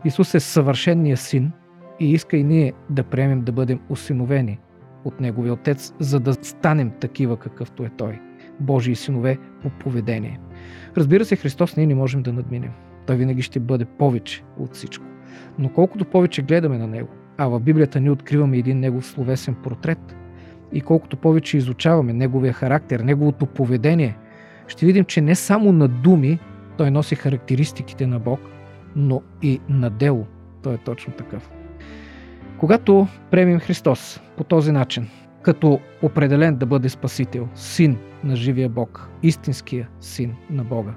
Исус 0.06 0.34
е 0.34 0.40
съвършенният 0.40 1.20
син 1.20 1.52
и 2.00 2.12
иска 2.12 2.38
и 2.38 2.44
ние 2.44 2.74
да 2.90 3.04
приемем 3.04 3.42
да 3.42 3.52
бъдем 3.52 3.80
усиновени 3.90 4.60
от 5.06 5.20
Неговия 5.20 5.54
Отец, 5.54 5.94
за 6.00 6.20
да 6.20 6.34
станем 6.34 6.92
такива 7.00 7.38
какъвто 7.38 7.84
е 7.84 7.90
Той. 7.98 8.22
Божии 8.60 8.96
синове 8.96 9.38
по 9.62 9.70
поведение. 9.70 10.40
Разбира 10.98 11.26
се, 11.26 11.36
Христос 11.36 11.78
ние 11.78 11.88
не 11.88 11.96
можем 11.96 12.24
да 12.24 12.34
надминем. 12.34 12.72
Той 13.08 13.16
винаги 13.16 13.42
ще 13.42 13.60
бъде 13.60 13.86
повече 13.86 14.44
от 14.60 14.76
всичко. 14.76 15.06
Но 15.60 15.70
колкото 15.70 16.06
повече 16.06 16.42
гледаме 16.42 16.78
на 16.78 16.88
Него, 16.88 17.10
а 17.44 17.48
в 17.48 17.60
Библията 17.60 18.00
ни 18.00 18.10
откриваме 18.10 18.58
един 18.58 18.80
Негов 18.80 19.06
словесен 19.06 19.56
портрет, 19.56 20.16
и 20.74 20.82
колкото 20.82 21.18
повече 21.18 21.58
изучаваме 21.58 22.14
Неговия 22.14 22.54
характер, 22.54 23.00
Неговото 23.00 23.46
поведение, 23.46 24.18
ще 24.68 24.86
видим, 24.86 25.06
че 25.06 25.22
не 25.22 25.36
само 25.36 25.72
на 25.72 25.88
думи 25.88 26.40
Той 26.78 26.92
носи 26.92 27.16
характеристиките 27.16 28.08
на 28.08 28.20
Бог, 28.20 28.40
но 28.96 29.22
и 29.42 29.60
на 29.70 29.90
дело. 29.90 30.26
Той 30.64 30.74
е 30.74 30.78
точно 30.78 31.14
такъв. 31.14 31.50
Когато 32.58 33.08
приемем 33.32 33.60
Христос 33.60 34.22
по 34.38 34.44
този 34.44 34.72
начин, 34.72 35.08
като 35.42 35.80
определен 36.02 36.56
да 36.56 36.66
бъде 36.66 36.90
Спасител, 36.90 37.48
Син 37.56 37.98
на 38.24 38.36
живия 38.36 38.70
Бог, 38.70 39.10
истинския 39.24 39.90
Син 40.00 40.36
на 40.50 40.64
Бога, 40.64 40.94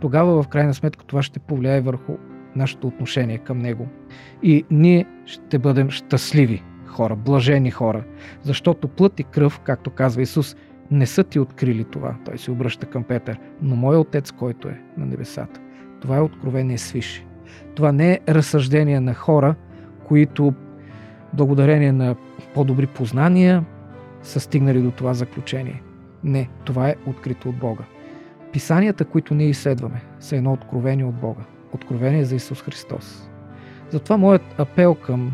тогава 0.00 0.42
в 0.42 0.48
крайна 0.48 0.74
сметка 0.74 1.04
това 1.04 1.22
ще 1.22 1.40
повлияе 1.40 1.80
върху 1.80 2.16
нашето 2.56 2.86
отношение 2.86 3.38
към 3.38 3.58
Него. 3.58 3.88
И 4.42 4.64
ние 4.70 5.06
ще 5.26 5.58
бъдем 5.58 5.90
щастливи 5.90 6.62
хора, 6.86 7.16
блажени 7.16 7.70
хора, 7.70 8.04
защото 8.42 8.88
плът 8.88 9.20
и 9.20 9.24
кръв, 9.24 9.60
както 9.60 9.90
казва 9.90 10.22
Исус, 10.22 10.56
не 10.90 11.06
са 11.06 11.24
ти 11.24 11.38
открили 11.38 11.84
това. 11.84 12.14
Той 12.24 12.38
се 12.38 12.50
обръща 12.50 12.86
към 12.86 13.04
Петър, 13.04 13.38
но 13.62 13.76
мой 13.76 13.96
отец, 13.96 14.30
който 14.32 14.68
е 14.68 14.80
на 14.96 15.06
небесата. 15.06 15.60
Това 16.00 16.16
е 16.16 16.20
откровение 16.20 16.78
свише. 16.78 17.26
Това 17.74 17.92
не 17.92 18.12
е 18.12 18.18
разсъждение 18.28 19.00
на 19.00 19.14
хора, 19.14 19.54
които 20.04 20.54
благодарение 21.32 21.92
на 21.92 22.16
по-добри 22.54 22.86
познания 22.86 23.64
са 24.22 24.40
стигнали 24.40 24.82
до 24.82 24.90
това 24.90 25.14
заключение. 25.14 25.82
Не, 26.24 26.48
това 26.64 26.88
е 26.88 26.94
открито 27.06 27.48
от 27.48 27.56
Бога. 27.56 27.84
Писанията, 28.52 29.04
които 29.04 29.34
ние 29.34 29.48
изследваме, 29.48 30.02
са 30.20 30.36
едно 30.36 30.52
откровение 30.52 31.04
от 31.04 31.14
Бога. 31.14 31.42
Откровение 31.72 32.24
за 32.24 32.36
Исус 32.36 32.62
Христос. 32.62 33.30
Затова 33.90 34.16
моят 34.16 34.42
апел 34.58 34.94
към 34.94 35.32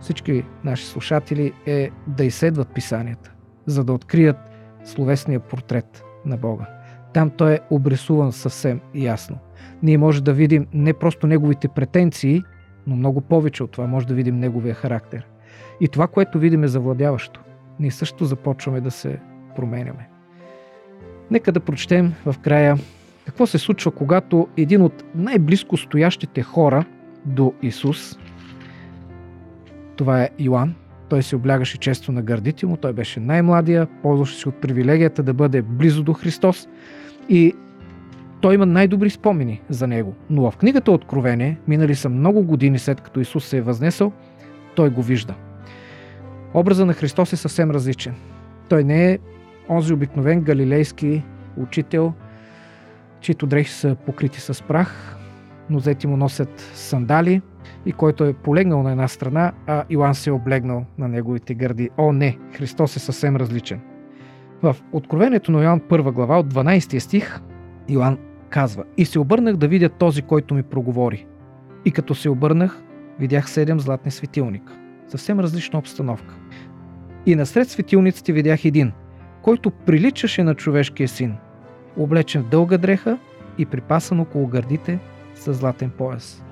всички 0.00 0.44
наши 0.64 0.86
слушатели 0.86 1.52
е 1.66 1.90
да 2.06 2.24
изследват 2.24 2.74
писанията, 2.74 3.32
за 3.66 3.84
да 3.84 3.92
открият 3.92 4.36
словесния 4.84 5.40
портрет 5.40 6.04
на 6.26 6.36
Бога. 6.36 6.66
Там 7.12 7.30
той 7.30 7.52
е 7.52 7.60
обрисуван 7.70 8.32
съвсем 8.32 8.80
ясно. 8.94 9.38
Ние 9.82 9.98
може 9.98 10.22
да 10.22 10.32
видим 10.32 10.66
не 10.72 10.92
просто 10.92 11.26
неговите 11.26 11.68
претенции, 11.68 12.42
но 12.86 12.96
много 12.96 13.20
повече 13.20 13.62
от 13.62 13.70
това 13.70 13.86
може 13.86 14.06
да 14.06 14.14
видим 14.14 14.38
неговия 14.38 14.74
характер. 14.74 15.26
И 15.80 15.88
това, 15.88 16.06
което 16.06 16.38
видим 16.38 16.64
е 16.64 16.68
завладяващо. 16.68 17.40
Ние 17.78 17.90
също 17.90 18.24
започваме 18.24 18.80
да 18.80 18.90
се 18.90 19.20
променяме. 19.56 20.08
Нека 21.30 21.52
да 21.52 21.60
прочетем 21.60 22.14
в 22.26 22.34
края 22.42 22.76
какво 23.30 23.46
се 23.46 23.58
случва, 23.58 23.90
когато 23.90 24.48
един 24.56 24.82
от 24.82 25.04
най-близко 25.14 25.76
стоящите 25.76 26.42
хора 26.42 26.84
до 27.24 27.52
Исус, 27.62 28.18
това 29.96 30.22
е 30.22 30.28
Йоанн, 30.38 30.74
той 31.08 31.22
се 31.22 31.36
облягаше 31.36 31.78
често 31.78 32.12
на 32.12 32.22
гърдите 32.22 32.66
му, 32.66 32.76
той 32.76 32.92
беше 32.92 33.20
най-младия, 33.20 33.86
ползваше 34.02 34.38
се 34.38 34.48
от 34.48 34.60
привилегията 34.60 35.22
да 35.22 35.34
бъде 35.34 35.62
близо 35.62 36.02
до 36.02 36.12
Христос 36.12 36.68
и 37.28 37.54
той 38.40 38.54
има 38.54 38.66
най-добри 38.66 39.10
спомени 39.10 39.62
за 39.68 39.86
него. 39.86 40.14
Но 40.30 40.50
в 40.50 40.56
книгата 40.56 40.92
Откровение, 40.92 41.58
минали 41.68 41.94
са 41.94 42.08
много 42.08 42.42
години 42.42 42.78
след 42.78 43.00
като 43.00 43.20
Исус 43.20 43.44
се 43.44 43.56
е 43.56 43.62
възнесъл, 43.62 44.12
той 44.74 44.90
го 44.90 45.02
вижда. 45.02 45.34
Образа 46.54 46.86
на 46.86 46.92
Христос 46.92 47.32
е 47.32 47.36
съвсем 47.36 47.70
различен. 47.70 48.14
Той 48.68 48.84
не 48.84 49.12
е 49.12 49.18
онзи 49.68 49.92
обикновен 49.92 50.40
галилейски 50.40 51.22
учител, 51.56 52.12
чието 53.20 53.46
дрехи 53.46 53.70
са 53.70 53.96
покрити 54.06 54.40
с 54.40 54.62
прах, 54.62 55.16
нозети 55.70 56.06
му 56.06 56.16
носят 56.16 56.60
сандали 56.74 57.42
и 57.86 57.92
който 57.92 58.24
е 58.24 58.32
полегнал 58.32 58.82
на 58.82 58.90
една 58.90 59.08
страна, 59.08 59.52
а 59.66 59.84
Иоанн 59.90 60.14
се 60.14 60.30
е 60.30 60.32
облегнал 60.32 60.84
на 60.98 61.08
неговите 61.08 61.54
гърди. 61.54 61.90
О, 61.98 62.12
не! 62.12 62.38
Христос 62.52 62.96
е 62.96 62.98
съвсем 62.98 63.36
различен. 63.36 63.80
В 64.62 64.76
Откровението 64.92 65.52
на 65.52 65.62
Йоанн 65.64 65.80
1 65.80 66.12
глава 66.12 66.38
от 66.38 66.54
12 66.54 66.98
стих 66.98 67.40
Йоанн 67.88 68.18
казва 68.48 68.84
И 68.96 69.04
се 69.04 69.18
обърнах 69.18 69.56
да 69.56 69.68
видя 69.68 69.88
този, 69.88 70.22
който 70.22 70.54
ми 70.54 70.62
проговори. 70.62 71.26
И 71.84 71.90
като 71.90 72.14
се 72.14 72.30
обърнах, 72.30 72.82
видях 73.18 73.50
седем 73.50 73.80
златни 73.80 74.10
светилника. 74.10 74.72
Съвсем 75.08 75.40
различна 75.40 75.78
обстановка. 75.78 76.34
И 77.26 77.34
насред 77.34 77.68
светилниците 77.68 78.32
видях 78.32 78.64
един, 78.64 78.92
който 79.42 79.70
приличаше 79.70 80.42
на 80.42 80.54
човешкия 80.54 81.08
син, 81.08 81.34
облечен 81.96 82.42
в 82.42 82.48
дълга 82.48 82.78
дреха 82.78 83.18
и 83.58 83.66
припасан 83.66 84.20
около 84.20 84.46
гърдите 84.46 84.98
с 85.34 85.54
златен 85.54 85.90
пояс. 85.90 86.44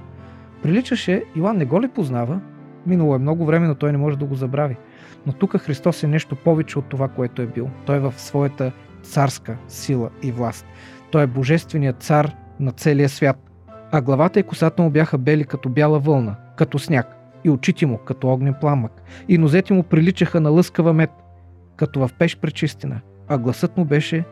Приличаше, 0.63 1.25
Йоан 1.37 1.57
не 1.57 1.65
го 1.65 1.83
ли 1.83 1.89
познава? 1.89 2.41
Минало 2.87 3.15
е 3.15 3.19
много 3.19 3.45
време, 3.45 3.67
но 3.67 3.75
той 3.75 3.93
не 3.93 3.99
може 3.99 4.19
да 4.19 4.25
го 4.25 4.35
забрави. 4.35 4.77
Но 5.27 5.33
тук 5.33 5.57
Христос 5.57 6.03
е 6.03 6.07
нещо 6.07 6.37
повече 6.37 6.79
от 6.79 6.85
това, 6.85 7.09
което 7.09 7.43
е 7.43 7.47
бил. 7.47 7.71
Той 7.87 7.97
е 7.97 8.01
в 8.01 8.15
своята 8.17 8.73
царска 9.03 9.57
сила 9.69 10.11
и 10.23 10.33
власт. 10.33 10.67
Той 11.11 11.23
е 11.23 11.27
божественият 11.27 12.03
цар 12.03 12.35
на 12.61 12.73
целия 12.73 13.09
свят. 13.09 13.37
А 13.93 14.01
главата 14.01 14.41
и 14.41 14.43
косата 14.43 14.83
му 14.83 14.91
бяха 14.91 15.19
бели 15.19 15.45
като 15.45 15.69
бяла 15.69 15.99
вълна, 15.99 16.37
като 16.57 16.79
сняг, 16.79 17.07
и 17.45 17.51
очите 17.51 17.87
му 17.87 17.99
като 17.99 18.29
огнен 18.29 18.55
пламък, 18.61 19.03
и 19.29 19.39
нозете 19.39 19.73
му 19.73 19.83
приличаха 19.83 20.41
на 20.41 20.51
лъскава 20.51 20.93
мед, 20.93 21.11
като 21.77 22.01
в 22.01 22.11
пеш 22.19 22.37
пречистина, 22.37 23.01
а 23.29 23.39
гласът 23.39 23.77
му 23.77 23.85
беше 23.85 24.25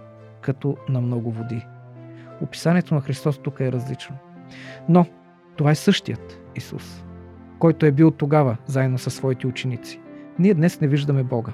като 0.46 0.76
на 0.88 1.00
много 1.00 1.30
води. 1.30 1.66
Описанието 2.42 2.94
на 2.94 3.00
Христос 3.00 3.38
тук 3.38 3.60
е 3.60 3.72
различно. 3.72 4.16
Но 4.88 5.06
това 5.56 5.70
е 5.70 5.74
същият 5.74 6.40
Исус, 6.56 7.04
който 7.58 7.86
е 7.86 7.92
бил 7.92 8.10
тогава 8.10 8.56
заедно 8.66 8.98
със 8.98 9.14
своите 9.14 9.46
ученици. 9.46 10.00
Ние 10.38 10.54
днес 10.54 10.80
не 10.80 10.88
виждаме 10.88 11.22
Бога. 11.22 11.52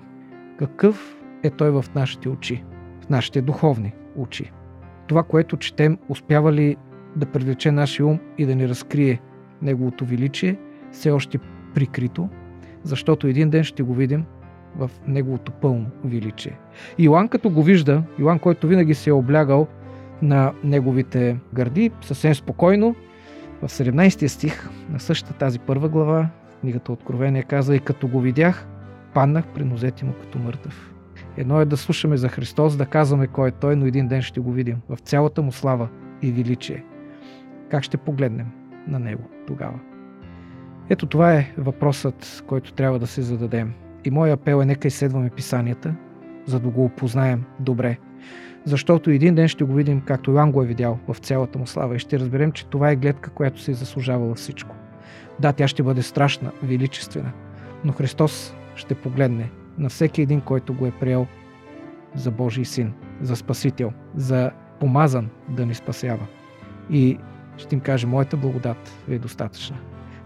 Какъв 0.59 1.17
е 1.43 1.51
Той 1.51 1.71
в 1.71 1.85
нашите 1.95 2.29
очи, 2.29 2.64
в 3.05 3.09
нашите 3.09 3.43
духовни 3.43 3.95
очи? 4.17 4.53
Това, 5.07 5.23
което 5.23 5.57
четем, 5.57 5.99
успява 6.09 6.53
ли 6.53 6.77
да 7.17 7.27
привлече 7.27 7.71
нашия 7.71 8.07
ум 8.07 8.19
и 8.38 8.47
да 8.47 8.55
ни 8.55 8.69
разкрие 8.69 9.21
Неговото 9.62 10.05
величие, 10.05 10.59
все 10.93 11.11
още 11.11 11.38
прикрито, 11.75 12.29
защото 12.83 13.27
един 13.27 13.51
ден 13.51 13.64
ще 13.64 13.83
го 13.83 13.95
видим 13.95 14.25
в 14.77 14.91
неговото 15.07 15.53
пълно 15.53 15.87
величие. 16.05 16.59
Иоанн 16.99 17.29
като 17.29 17.51
го 17.51 17.63
вижда, 17.63 18.03
Иоанн, 18.19 18.39
който 18.39 18.69
винаги 18.69 18.95
се 18.95 19.11
е 19.11 19.13
облягал 19.13 19.67
на 20.23 20.53
неговите 20.65 21.37
гърди, 21.55 21.91
съвсем 22.01 22.35
спокойно, 22.35 22.95
в 23.63 23.69
17 23.69 24.27
стих 24.27 24.71
на 24.91 25.01
същата 25.01 25.35
тази 25.35 25.59
първа 25.59 25.89
глава, 25.89 26.29
книгата 26.61 26.93
Откровение 26.93 27.43
каза 27.43 27.77
и 27.77 27.81
като 27.81 28.09
го 28.09 28.21
видях, 28.21 28.67
паднах 29.15 29.47
при 29.55 29.65
нозете 29.65 30.05
му 30.05 30.13
като 30.21 30.39
мъртъв. 30.39 30.93
Едно 31.37 31.61
е 31.61 31.65
да 31.65 31.77
слушаме 31.77 32.17
за 32.17 32.29
Христос, 32.29 32.77
да 32.77 32.87
казваме 32.87 33.27
кой 33.27 33.49
е 33.49 33.53
Той, 33.53 33.77
но 33.77 33.87
един 33.87 34.09
ден 34.09 34.23
ще 34.23 34.41
го 34.41 34.53
видим 34.53 34.77
в 34.89 34.97
цялата 34.97 35.43
му 35.43 35.53
слава 35.53 35.89
и 36.23 36.33
величие. 36.33 36.85
Как 37.71 37.83
ще 37.83 37.97
погледнем 37.97 38.47
на 38.89 38.99
Него 38.99 39.23
тогава? 39.47 39.79
Ето 40.91 41.07
това 41.07 41.35
е 41.35 41.53
въпросът, 41.59 42.45
който 42.47 42.73
трябва 42.73 42.99
да 42.99 43.07
се 43.07 43.23
зададем. 43.23 43.75
И 44.05 44.11
моя 44.11 44.33
апел 44.33 44.62
е 44.62 44.65
нека 44.65 44.88
изследваме 44.88 45.31
писанията, 45.31 45.95
за 46.47 46.61
да 46.61 46.69
го 46.69 46.85
опознаем 46.85 47.45
добре. 47.61 47.99
Защото 48.65 49.11
един 49.11 49.35
ден 49.35 49.49
ще 49.49 49.65
го 49.65 49.75
видим, 49.75 50.01
както 50.01 50.31
Йоан 50.31 50.53
го 50.53 50.62
е 50.62 50.67
видял 50.67 50.99
в 51.09 51.17
цялата 51.19 51.59
му 51.59 51.67
слава 51.67 51.97
и 51.97 51.99
ще 51.99 52.19
разберем, 52.19 52.53
че 52.53 52.67
това 52.67 52.91
е 52.91 52.97
гледка, 52.97 53.31
която 53.31 53.61
се 53.61 53.71
е 53.71 53.75
заслужавала 53.75 54.35
всичко. 54.35 54.77
Да, 55.41 55.53
тя 55.53 55.69
ще 55.69 55.83
бъде 55.83 56.03
страшна, 56.03 56.53
величествена, 56.62 57.33
но 57.85 57.93
Христос 57.93 58.55
ще 58.75 58.95
погледне 58.95 59.51
на 59.79 59.88
всеки 59.88 60.23
един, 60.23 60.41
който 60.41 60.75
го 60.75 60.87
е 60.87 60.91
приел 61.01 61.27
за 62.15 62.31
Божий 62.31 62.65
син, 62.65 62.93
за 63.21 63.37
Спасител, 63.37 63.93
за 64.15 64.51
помазан 64.81 65.29
да 65.49 65.67
ни 65.67 65.75
спасява. 65.75 66.27
И 66.91 67.19
ще 67.57 67.75
им 67.75 67.81
каже, 67.81 68.07
моята 68.07 68.37
благодат 68.37 69.05
е 69.09 69.19
достатъчна. 69.19 69.77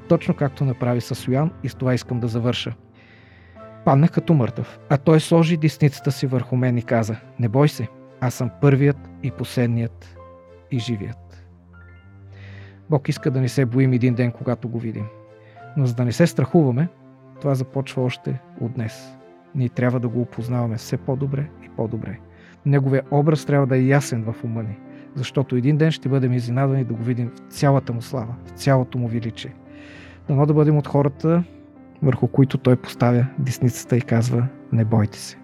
Точно 0.09 0.35
както 0.35 0.65
направи 0.65 1.01
с 1.01 1.29
Йоан 1.29 1.51
и 1.62 1.69
с 1.69 1.75
това 1.75 1.95
искам 1.95 2.21
да 2.21 2.29
завърша. 2.29 2.75
Паднах 3.87 4.11
като 4.11 4.35
мъртъв, 4.35 4.79
а 4.88 4.96
той 4.96 5.20
сложи 5.20 5.57
десницата 5.57 6.12
си 6.12 6.27
върху 6.27 6.57
мен 6.57 6.79
и 6.79 6.83
каза, 6.83 7.16
не 7.40 7.49
бой 7.49 7.68
се, 7.68 7.88
аз 8.20 8.35
съм 8.35 8.51
първият 8.61 8.96
и 9.22 9.31
последният 9.31 10.16
и 10.70 10.79
живият. 10.79 11.46
Бог 12.90 13.09
иска 13.09 13.31
да 13.31 13.40
не 13.40 13.49
се 13.49 13.66
боим 13.66 13.92
един 13.92 14.14
ден, 14.14 14.33
когато 14.33 14.68
го 14.68 14.79
видим. 14.79 15.07
Но 15.77 15.87
за 15.87 15.94
да 15.94 16.05
не 16.05 16.12
се 16.12 16.27
страхуваме, 16.27 16.88
това 17.40 17.55
започва 17.55 18.03
още 18.03 18.40
от 18.61 18.72
днес. 18.72 19.16
Ние 19.55 19.68
трябва 19.68 20.01
да 20.01 20.09
го 20.09 20.20
опознаваме 20.20 20.77
все 20.77 20.96
по-добре 20.96 21.51
и 21.64 21.68
по-добре. 21.77 22.18
Неговия 22.66 23.03
образ 23.11 23.44
трябва 23.44 23.66
да 23.66 23.77
е 23.77 23.87
ясен 23.87 24.25
в 24.25 24.44
ума 24.44 24.62
ни, 24.62 24.79
защото 25.14 25.57
един 25.57 25.77
ден 25.77 25.90
ще 25.90 26.09
бъдем 26.09 26.33
изненадани 26.33 26.85
да 26.85 26.94
го 26.94 27.03
видим 27.03 27.31
в 27.37 27.53
цялата 27.53 27.92
му 27.92 28.03
слава, 28.03 28.35
в 28.44 28.51
цялото 28.51 28.99
му 28.99 29.09
величие. 29.09 29.55
Дано 30.29 30.46
да 30.46 30.55
бъдем 30.55 30.77
от 30.79 30.87
хората, 30.87 31.44
върху 32.03 32.29
които 32.29 32.59
той 32.59 32.77
поставя 32.77 33.27
десницата 33.39 33.97
и 33.97 34.01
казва 34.01 34.47
не 34.73 34.85
бойте 34.85 35.19
се. 35.19 35.37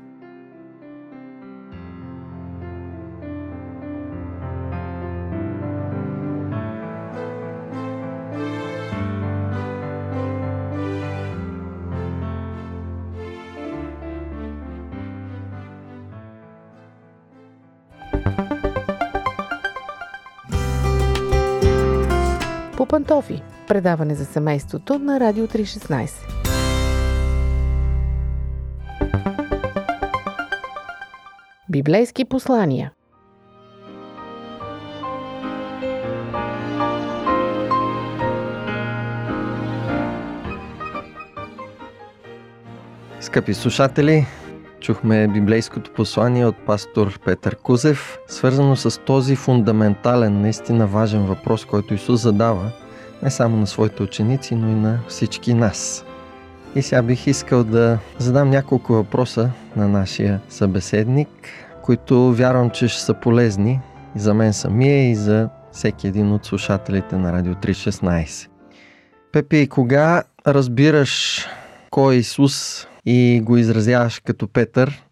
По 22.76 22.86
пантофи. 22.86 23.42
Предаване 23.68 24.14
за 24.14 24.24
семейството 24.24 24.98
на 24.98 25.20
Радио 25.20 25.46
316. 25.46 26.41
Библейски 31.72 32.24
послания. 32.24 32.92
Скъпи 43.20 43.54
слушатели, 43.54 44.26
чухме 44.80 45.28
библейското 45.28 45.92
послание 45.92 46.46
от 46.46 46.56
пастор 46.66 47.18
Петър 47.24 47.56
Кузев, 47.56 48.18
свързано 48.26 48.76
с 48.76 49.00
този 49.00 49.36
фундаментален, 49.36 50.40
наистина 50.40 50.86
важен 50.86 51.22
въпрос, 51.22 51.64
който 51.64 51.94
Исус 51.94 52.20
задава 52.20 52.72
не 53.22 53.30
само 53.30 53.56
на 53.56 53.66
своите 53.66 54.02
ученици, 54.02 54.54
но 54.54 54.68
и 54.68 54.74
на 54.74 55.00
всички 55.08 55.54
нас. 55.54 56.04
И 56.76 56.82
сега 56.82 57.02
бих 57.02 57.26
искал 57.26 57.64
да 57.64 57.98
задам 58.18 58.50
няколко 58.50 58.92
въпроса 58.92 59.50
на 59.76 59.88
нашия 59.88 60.40
събеседник, 60.48 61.28
които 61.82 62.32
вярвам, 62.32 62.70
че 62.70 62.88
ще 62.88 63.00
са 63.00 63.14
полезни 63.14 63.80
и 64.16 64.18
за 64.18 64.34
мен 64.34 64.52
самия 64.52 65.10
и 65.10 65.14
за 65.14 65.48
всеки 65.72 66.06
един 66.06 66.32
от 66.32 66.44
слушателите 66.44 67.16
на 67.16 67.32
Радио 67.32 67.54
316. 67.54 68.48
Пепи, 69.32 69.68
кога 69.68 70.22
разбираш 70.46 71.46
кой 71.90 72.14
е 72.14 72.18
Исус 72.18 72.86
и 73.06 73.40
го 73.44 73.56
изразяваш 73.56 74.20
като 74.20 74.48
Петър? 74.48 75.02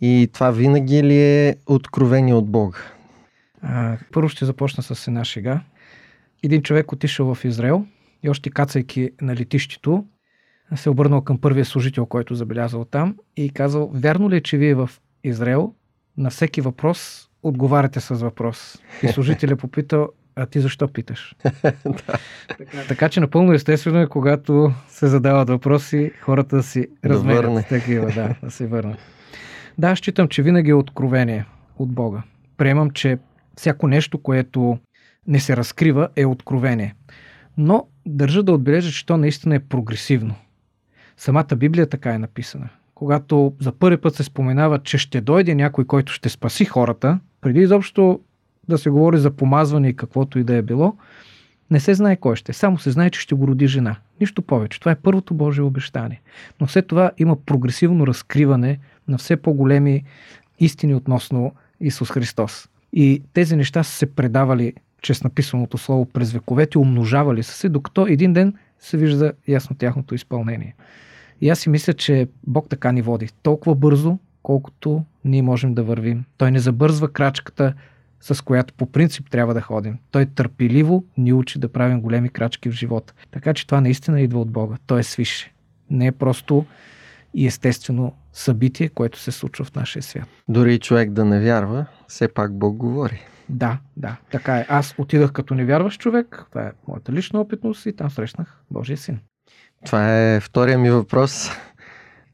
И 0.00 0.30
това 0.32 0.50
винаги 0.50 1.02
ли 1.02 1.22
е 1.22 1.56
откровение 1.66 2.34
от 2.34 2.50
Бога? 2.50 2.78
А, 3.62 3.96
първо 4.12 4.28
ще 4.28 4.44
започна 4.44 4.82
с 4.82 5.08
една 5.08 5.24
шега. 5.24 5.60
Един 6.42 6.62
човек 6.62 6.92
отишъл 6.92 7.34
в 7.34 7.44
Израел 7.44 7.84
и 8.22 8.30
още 8.30 8.50
кацайки 8.50 9.10
на 9.20 9.36
летището, 9.36 10.04
се 10.76 10.90
обърнал 10.90 11.20
към 11.20 11.38
първия 11.38 11.64
служител, 11.64 12.06
който 12.06 12.34
забелязал 12.34 12.84
там 12.84 13.16
и 13.36 13.50
казал, 13.50 13.90
вярно 13.94 14.30
ли 14.30 14.36
е, 14.36 14.40
че 14.40 14.56
вие 14.56 14.74
в 14.74 14.90
Израел 15.24 15.72
на 16.16 16.30
всеки 16.30 16.60
въпрос 16.60 17.28
отговаряте 17.42 18.00
с 18.00 18.14
въпрос? 18.14 18.78
И 19.02 19.08
служителя 19.08 19.56
попитал, 19.56 20.08
а 20.36 20.46
ти 20.46 20.60
защо 20.60 20.88
питаш? 20.88 21.36
да. 21.64 21.72
така, 22.48 22.84
така 22.88 23.08
че 23.08 23.20
напълно 23.20 23.52
естествено 23.52 24.00
е, 24.00 24.06
когато 24.06 24.72
се 24.88 25.06
задават 25.06 25.48
въпроси, 25.48 26.12
хората 26.20 26.56
да 26.56 26.62
си 26.62 26.86
Да 27.02 27.08
разменят 27.08 27.44
върне. 27.44 27.62
такива, 27.62 28.06
да, 28.06 28.34
да 28.42 28.50
се 28.50 28.66
върнат. 28.66 28.98
Да, 29.78 29.88
аз 29.88 29.98
считам, 29.98 30.28
че 30.28 30.42
винаги 30.42 30.70
е 30.70 30.74
откровение 30.74 31.46
от 31.78 31.92
Бога. 31.92 32.22
Приемам, 32.56 32.90
че 32.90 33.18
всяко 33.56 33.86
нещо, 33.86 34.22
което 34.22 34.78
не 35.26 35.40
се 35.40 35.56
разкрива, 35.56 36.08
е 36.16 36.26
откровение. 36.26 36.94
Но 37.56 37.86
държа 38.06 38.42
да 38.42 38.52
отбележа, 38.52 38.92
че 38.92 39.06
то 39.06 39.16
наистина 39.16 39.54
е 39.54 39.60
прогресивно. 39.60 40.34
Самата 41.18 41.56
Библия 41.56 41.88
така 41.88 42.14
е 42.14 42.18
написана. 42.18 42.68
Когато 42.94 43.54
за 43.60 43.72
първи 43.72 43.96
път 43.96 44.14
се 44.14 44.22
споменава, 44.22 44.78
че 44.78 44.98
ще 44.98 45.20
дойде 45.20 45.54
някой, 45.54 45.84
който 45.84 46.12
ще 46.12 46.28
спаси 46.28 46.64
хората, 46.64 47.18
преди 47.40 47.60
изобщо 47.60 48.20
да 48.68 48.78
се 48.78 48.90
говори 48.90 49.18
за 49.18 49.30
помазване 49.30 49.88
и 49.88 49.96
каквото 49.96 50.38
и 50.38 50.44
да 50.44 50.54
е 50.54 50.62
било, 50.62 50.96
не 51.70 51.80
се 51.80 51.94
знае 51.94 52.16
кой 52.16 52.36
ще. 52.36 52.52
Само 52.52 52.78
се 52.78 52.90
знае, 52.90 53.10
че 53.10 53.20
ще 53.20 53.34
го 53.34 53.48
роди 53.48 53.66
жена. 53.66 53.96
Нищо 54.20 54.42
повече. 54.42 54.80
Това 54.80 54.92
е 54.92 54.96
първото 55.02 55.34
Божие 55.34 55.64
обещание. 55.64 56.20
Но 56.60 56.66
след 56.66 56.86
това 56.86 57.10
има 57.18 57.36
прогресивно 57.36 58.06
разкриване 58.06 58.78
на 59.08 59.18
все 59.18 59.36
по-големи 59.36 60.04
истини 60.58 60.94
относно 60.94 61.52
Исус 61.80 62.10
Христос. 62.10 62.68
И 62.92 63.22
тези 63.32 63.56
неща 63.56 63.82
са 63.82 63.92
се 63.92 64.14
предавали 64.14 64.72
чрез 65.02 65.24
написаното 65.24 65.78
слово 65.78 66.04
през 66.06 66.32
вековете, 66.32 66.78
умножавали 66.78 67.42
са 67.42 67.52
се, 67.52 67.68
докато 67.68 68.06
един 68.06 68.32
ден 68.32 68.54
се 68.80 68.96
вижда 68.96 69.32
ясно 69.48 69.76
тяхното 69.76 70.14
изпълнение. 70.14 70.74
И 71.40 71.48
аз 71.48 71.58
си 71.58 71.68
мисля, 71.68 71.94
че 71.94 72.28
Бог 72.46 72.68
така 72.68 72.92
ни 72.92 73.02
води. 73.02 73.28
Толкова 73.42 73.74
бързо, 73.74 74.18
колкото 74.42 75.04
ние 75.24 75.42
можем 75.42 75.74
да 75.74 75.82
вървим. 75.82 76.24
Той 76.36 76.50
не 76.50 76.58
забързва 76.58 77.12
крачката, 77.12 77.74
с 78.20 78.44
която 78.44 78.74
по 78.74 78.86
принцип 78.86 79.30
трябва 79.30 79.54
да 79.54 79.60
ходим. 79.60 79.98
Той 80.10 80.26
търпеливо 80.26 81.04
ни 81.16 81.32
учи 81.32 81.58
да 81.58 81.68
правим 81.68 82.00
големи 82.00 82.28
крачки 82.28 82.70
в 82.70 82.72
живота. 82.72 83.14
Така 83.30 83.54
че 83.54 83.66
това 83.66 83.80
наистина 83.80 84.20
идва 84.20 84.40
от 84.40 84.50
Бога. 84.50 84.76
Той 84.86 85.00
е 85.00 85.02
свише. 85.02 85.52
Не 85.90 86.06
е 86.06 86.12
просто 86.12 86.66
и 87.34 87.46
естествено 87.46 88.12
събитие, 88.32 88.88
което 88.88 89.18
се 89.18 89.32
случва 89.32 89.64
в 89.64 89.74
нашия 89.74 90.02
свят. 90.02 90.28
Дори 90.48 90.74
и 90.74 90.78
човек 90.78 91.10
да 91.10 91.24
не 91.24 91.40
вярва, 91.40 91.86
все 92.08 92.28
пак 92.28 92.58
Бог 92.58 92.76
говори. 92.76 93.20
Да, 93.48 93.78
да, 93.96 94.16
така 94.30 94.56
е. 94.56 94.66
Аз 94.68 94.94
отидах 94.98 95.32
като 95.32 95.54
невярващ 95.54 96.00
човек, 96.00 96.44
това 96.50 96.62
е 96.62 96.72
моята 96.88 97.12
лична 97.12 97.40
опитност 97.40 97.86
и 97.86 97.96
там 97.96 98.10
срещнах 98.10 98.60
Божия 98.70 98.96
син. 98.96 99.20
Това 99.86 100.18
е 100.18 100.40
втория 100.40 100.78
ми 100.78 100.90
въпрос. 100.90 101.50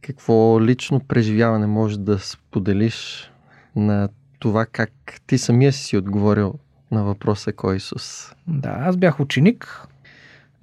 Какво 0.03 0.61
лично 0.61 1.01
преживяване 1.01 1.67
може 1.67 1.99
да 1.99 2.19
споделиш 2.19 3.31
на 3.77 4.09
това 4.39 4.67
как 4.67 4.93
ти 5.27 5.39
самия 5.39 5.73
си 5.73 5.97
отговорил 5.97 6.55
на 6.91 7.05
въпроса 7.05 7.53
кой 7.53 7.75
е 7.75 7.77
Исус? 7.77 8.35
Да, 8.47 8.77
аз 8.81 8.97
бях 8.97 9.21
ученик, 9.21 9.87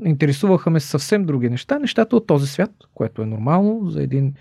интересуваха 0.05 0.69
ме 0.69 0.79
съвсем 0.79 1.25
други 1.25 1.49
неща, 1.49 1.79
нещата 1.79 2.15
от 2.15 2.27
този 2.27 2.47
свят, 2.47 2.71
което 2.93 3.21
е 3.21 3.25
нормално 3.25 3.89
за 3.89 4.03
един 4.03 4.33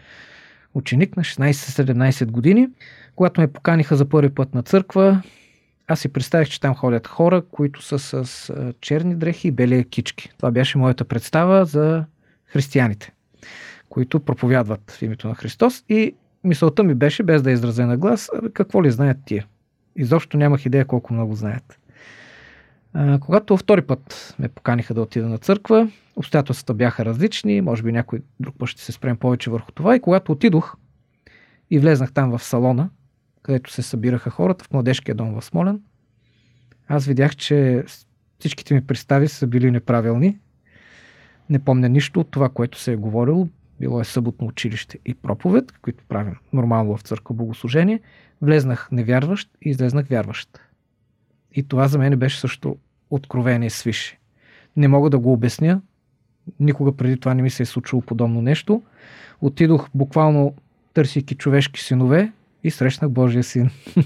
ученик 0.74 1.16
на 1.16 1.24
16-17 1.24 2.26
години. 2.30 2.68
Когато 3.16 3.40
ме 3.40 3.52
поканиха 3.52 3.96
за 3.96 4.08
първи 4.08 4.34
път 4.34 4.54
на 4.54 4.62
църква, 4.62 5.22
аз 5.90 6.00
си 6.00 6.08
представих, 6.08 6.48
че 6.48 6.60
там 6.60 6.74
ходят 6.74 7.06
хора, 7.06 7.42
които 7.42 7.82
са 7.82 8.24
с 8.24 8.52
черни 8.80 9.14
дрехи 9.14 9.48
и 9.48 9.50
бели 9.50 9.84
кички. 9.84 10.30
Това 10.36 10.50
беше 10.50 10.78
моята 10.78 11.04
представа 11.04 11.64
за 11.64 12.04
християните, 12.46 13.12
които 13.88 14.20
проповядват 14.20 14.90
в 14.90 15.02
името 15.02 15.28
на 15.28 15.34
Христос 15.34 15.84
и 15.88 16.14
мисълта 16.44 16.82
ми 16.82 16.94
беше, 16.94 17.22
без 17.22 17.42
да 17.42 17.50
изразя 17.50 17.86
на 17.86 17.96
глас, 17.96 18.30
«Абе, 18.38 18.50
какво 18.50 18.84
ли 18.84 18.90
знаят 18.90 19.16
тия? 19.24 19.46
Изобщо 19.96 20.36
нямах 20.36 20.66
идея 20.66 20.84
колко 20.84 21.14
много 21.14 21.34
знаят. 21.34 21.78
Когато 23.20 23.56
втори 23.56 23.82
път 23.82 24.34
ме 24.38 24.48
поканиха 24.48 24.94
да 24.94 25.02
отида 25.02 25.28
на 25.28 25.38
църква, 25.38 25.90
обстоятелствата 26.16 26.74
бяха 26.74 27.04
различни, 27.04 27.60
може 27.60 27.82
би 27.82 27.92
някой 27.92 28.22
друг 28.40 28.54
път 28.58 28.68
ще 28.68 28.82
се 28.82 28.92
спрем 28.92 29.16
повече 29.16 29.50
върху 29.50 29.72
това. 29.72 29.96
И 29.96 30.00
когато 30.00 30.32
отидох 30.32 30.76
и 31.70 31.78
влезнах 31.78 32.12
там 32.12 32.30
в 32.30 32.42
салона, 32.42 32.90
където 33.42 33.72
се 33.72 33.82
събираха 33.82 34.30
хората 34.30 34.64
в 34.64 34.72
младежкия 34.72 35.14
дом 35.14 35.34
в 35.34 35.44
Смолен, 35.44 35.80
аз 36.88 37.06
видях, 37.06 37.36
че 37.36 37.84
всичките 38.38 38.74
ми 38.74 38.86
представи 38.86 39.28
са 39.28 39.46
били 39.46 39.70
неправилни. 39.70 40.38
Не 41.50 41.58
помня 41.58 41.88
нищо 41.88 42.20
от 42.20 42.30
това, 42.30 42.48
което 42.48 42.78
се 42.78 42.92
е 42.92 42.96
говорило. 42.96 43.48
Било 43.80 44.00
е 44.00 44.04
съботно 44.04 44.46
училище 44.46 44.98
и 45.06 45.14
проповед, 45.14 45.72
които 45.72 46.04
правим 46.08 46.36
нормално 46.52 46.96
в 46.96 47.02
църква 47.02 47.34
богослужение. 47.34 48.00
Влезнах 48.42 48.88
невярващ 48.92 49.50
и 49.62 49.70
излезнах 49.70 50.06
вярващ. 50.06 50.60
И 51.52 51.62
това 51.62 51.88
за 51.88 51.98
мен 51.98 52.18
беше 52.18 52.40
също 52.40 52.76
откровение 53.10 53.70
свише. 53.70 54.18
Не 54.76 54.88
мога 54.88 55.10
да 55.10 55.18
го 55.18 55.32
обясня. 55.32 55.80
Никога 56.60 56.96
преди 56.96 57.20
това 57.20 57.34
не 57.34 57.42
ми 57.42 57.50
се 57.50 57.62
е 57.62 57.66
случило 57.66 58.02
подобно 58.02 58.42
нещо. 58.42 58.82
Отидох 59.40 59.88
буквално 59.94 60.54
търсейки 60.94 61.34
човешки 61.34 61.80
синове 61.80 62.32
и 62.64 62.70
срещнах 62.70 63.10
Божия 63.10 63.44
син. 63.44 63.70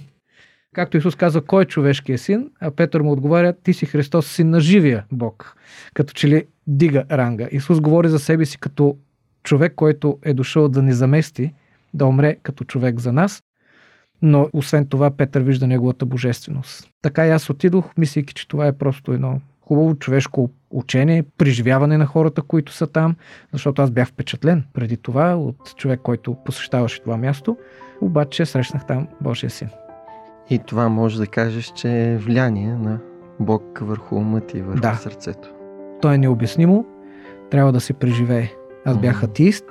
Както 0.74 0.96
Исус 0.96 1.14
каза, 1.14 1.40
кой 1.40 1.62
е 1.62 1.66
човешкият 1.66 2.20
син, 2.20 2.50
а 2.60 2.70
Петър 2.70 3.00
му 3.00 3.12
отговаря, 3.12 3.52
ти 3.62 3.72
си 3.72 3.86
Христос, 3.86 4.26
син 4.26 4.50
на 4.50 4.60
живия 4.60 5.04
Бог. 5.12 5.56
Като 5.94 6.12
че 6.12 6.28
ли 6.28 6.44
дига 6.66 7.04
ранга. 7.10 7.48
Исус 7.52 7.80
говори 7.80 8.08
за 8.08 8.18
себе 8.18 8.46
си 8.46 8.58
като 8.58 8.96
човек, 9.42 9.72
който 9.76 10.18
е 10.22 10.34
дошъл 10.34 10.68
да 10.68 10.82
ни 10.82 10.92
замести, 10.92 11.54
да 11.94 12.06
умре 12.06 12.36
като 12.42 12.64
човек 12.64 13.00
за 13.00 13.12
нас, 13.12 13.42
но 14.22 14.48
освен 14.52 14.86
това 14.86 15.10
Петър 15.10 15.42
вижда 15.42 15.66
неговата 15.66 16.06
божественост. 16.06 16.88
Така 17.02 17.26
и 17.26 17.30
аз 17.30 17.50
отидох, 17.50 17.96
мислейки, 17.98 18.34
че 18.34 18.48
това 18.48 18.66
е 18.66 18.78
просто 18.78 19.12
едно 19.12 19.40
хубаво 19.68 19.94
човешко 19.94 20.50
учение, 20.70 21.24
преживяване 21.38 21.98
на 21.98 22.06
хората, 22.06 22.42
които 22.42 22.72
са 22.72 22.86
там, 22.86 23.16
защото 23.52 23.82
аз 23.82 23.90
бях 23.90 24.08
впечатлен 24.08 24.64
преди 24.72 24.96
това 24.96 25.36
от 25.36 25.76
човек, 25.76 26.00
който 26.02 26.36
посещаваше 26.44 27.02
това 27.02 27.16
място, 27.16 27.56
обаче 28.00 28.46
срещнах 28.46 28.86
там 28.86 29.08
Божия 29.20 29.50
син. 29.50 29.68
И 30.50 30.58
това 30.58 30.88
може 30.88 31.18
да 31.18 31.26
кажеш, 31.26 31.72
че 31.76 32.12
е 32.12 32.16
влияние 32.16 32.74
на 32.74 32.98
Бог 33.40 33.78
върху 33.82 34.16
умът 34.16 34.54
и 34.54 34.60
върху 34.62 34.80
Да. 34.80 34.94
сърцето. 34.94 35.48
То 36.02 36.12
е 36.12 36.18
необяснимо, 36.18 36.86
трябва 37.50 37.72
да 37.72 37.80
се 37.80 37.92
преживее. 37.92 38.52
Аз 38.84 38.98
бях 38.98 39.22
атеист, 39.22 39.64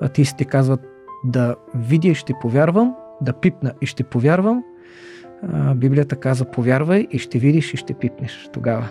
атеистите 0.00 0.44
казват 0.44 0.80
да 1.24 1.56
видя 1.74 2.08
и 2.08 2.14
ще 2.14 2.34
повярвам, 2.40 2.94
да 3.20 3.32
пипна 3.32 3.72
и 3.80 3.86
ще 3.86 4.04
повярвам. 4.04 4.64
Библията 5.74 6.16
каза 6.16 6.44
повярвай 6.44 7.06
и 7.10 7.18
ще 7.18 7.38
видиш 7.38 7.74
и 7.74 7.76
ще 7.76 7.94
пипнеш 7.94 8.48
тогава. 8.52 8.88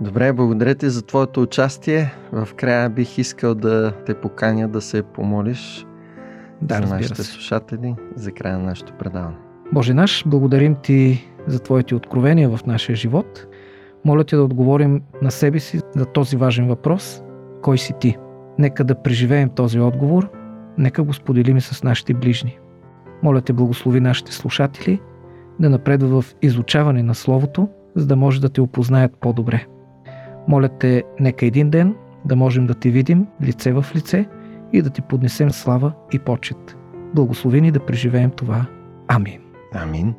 Добре, 0.00 0.32
благодаря 0.32 0.74
ти 0.74 0.90
за 0.90 1.02
твоето 1.02 1.42
участие. 1.42 2.12
В 2.32 2.48
края 2.56 2.90
бих 2.90 3.18
искал 3.18 3.54
да 3.54 3.92
те 4.06 4.14
поканя 4.14 4.68
да 4.68 4.80
се 4.80 5.02
помолиш 5.02 5.86
Да, 6.62 6.74
за 6.74 6.94
нашите 6.94 7.22
се. 7.22 7.32
слушатели 7.32 7.94
за 8.14 8.32
края 8.32 8.58
на 8.58 8.64
нашето 8.64 8.92
предаване. 8.92 9.36
Боже 9.72 9.94
наш, 9.94 10.24
благодарим 10.26 10.76
Ти 10.82 11.28
за 11.46 11.58
Твоите 11.58 11.94
откровения 11.94 12.56
в 12.56 12.66
нашия 12.66 12.96
живот. 12.96 13.46
Моля 14.04 14.24
Те 14.24 14.36
да 14.36 14.44
отговорим 14.44 15.02
на 15.22 15.30
себе 15.30 15.60
си 15.60 15.80
за 15.96 16.06
този 16.06 16.36
важен 16.36 16.68
въпрос. 16.68 17.22
Кой 17.62 17.78
си 17.78 17.94
Ти? 18.00 18.16
Нека 18.58 18.84
да 18.84 19.02
преживеем 19.02 19.48
този 19.48 19.80
отговор. 19.80 20.30
Нека 20.78 21.02
го 21.02 21.12
споделим 21.12 21.56
и 21.56 21.60
с 21.60 21.82
нашите 21.82 22.14
ближни. 22.14 22.58
Моля 23.22 23.40
Те 23.40 23.52
благослови 23.52 24.00
нашите 24.00 24.32
слушатели 24.32 25.00
да 25.60 25.70
напредва 25.70 26.22
в 26.22 26.34
изучаване 26.42 27.02
на 27.02 27.14
Словото, 27.14 27.68
за 27.96 28.06
да 28.06 28.16
може 28.16 28.40
да 28.40 28.48
Те 28.48 28.60
опознаят 28.60 29.16
по-добре. 29.20 29.66
Моля 30.48 30.68
Те, 30.68 31.04
нека 31.20 31.46
един 31.46 31.70
ден 31.70 31.94
да 32.24 32.36
можем 32.36 32.66
да 32.66 32.74
Те 32.74 32.90
видим 32.90 33.26
лице 33.42 33.72
в 33.72 33.86
лице 33.94 34.26
и 34.72 34.82
да 34.82 34.90
Ти 34.90 35.02
поднесем 35.02 35.50
слава 35.50 35.92
и 36.12 36.18
почет. 36.18 36.76
Благослови 37.14 37.60
ни 37.60 37.70
да 37.70 37.86
преживеем 37.86 38.30
това. 38.30 38.66
Амин. 39.08 39.40
Амин. 39.74 40.14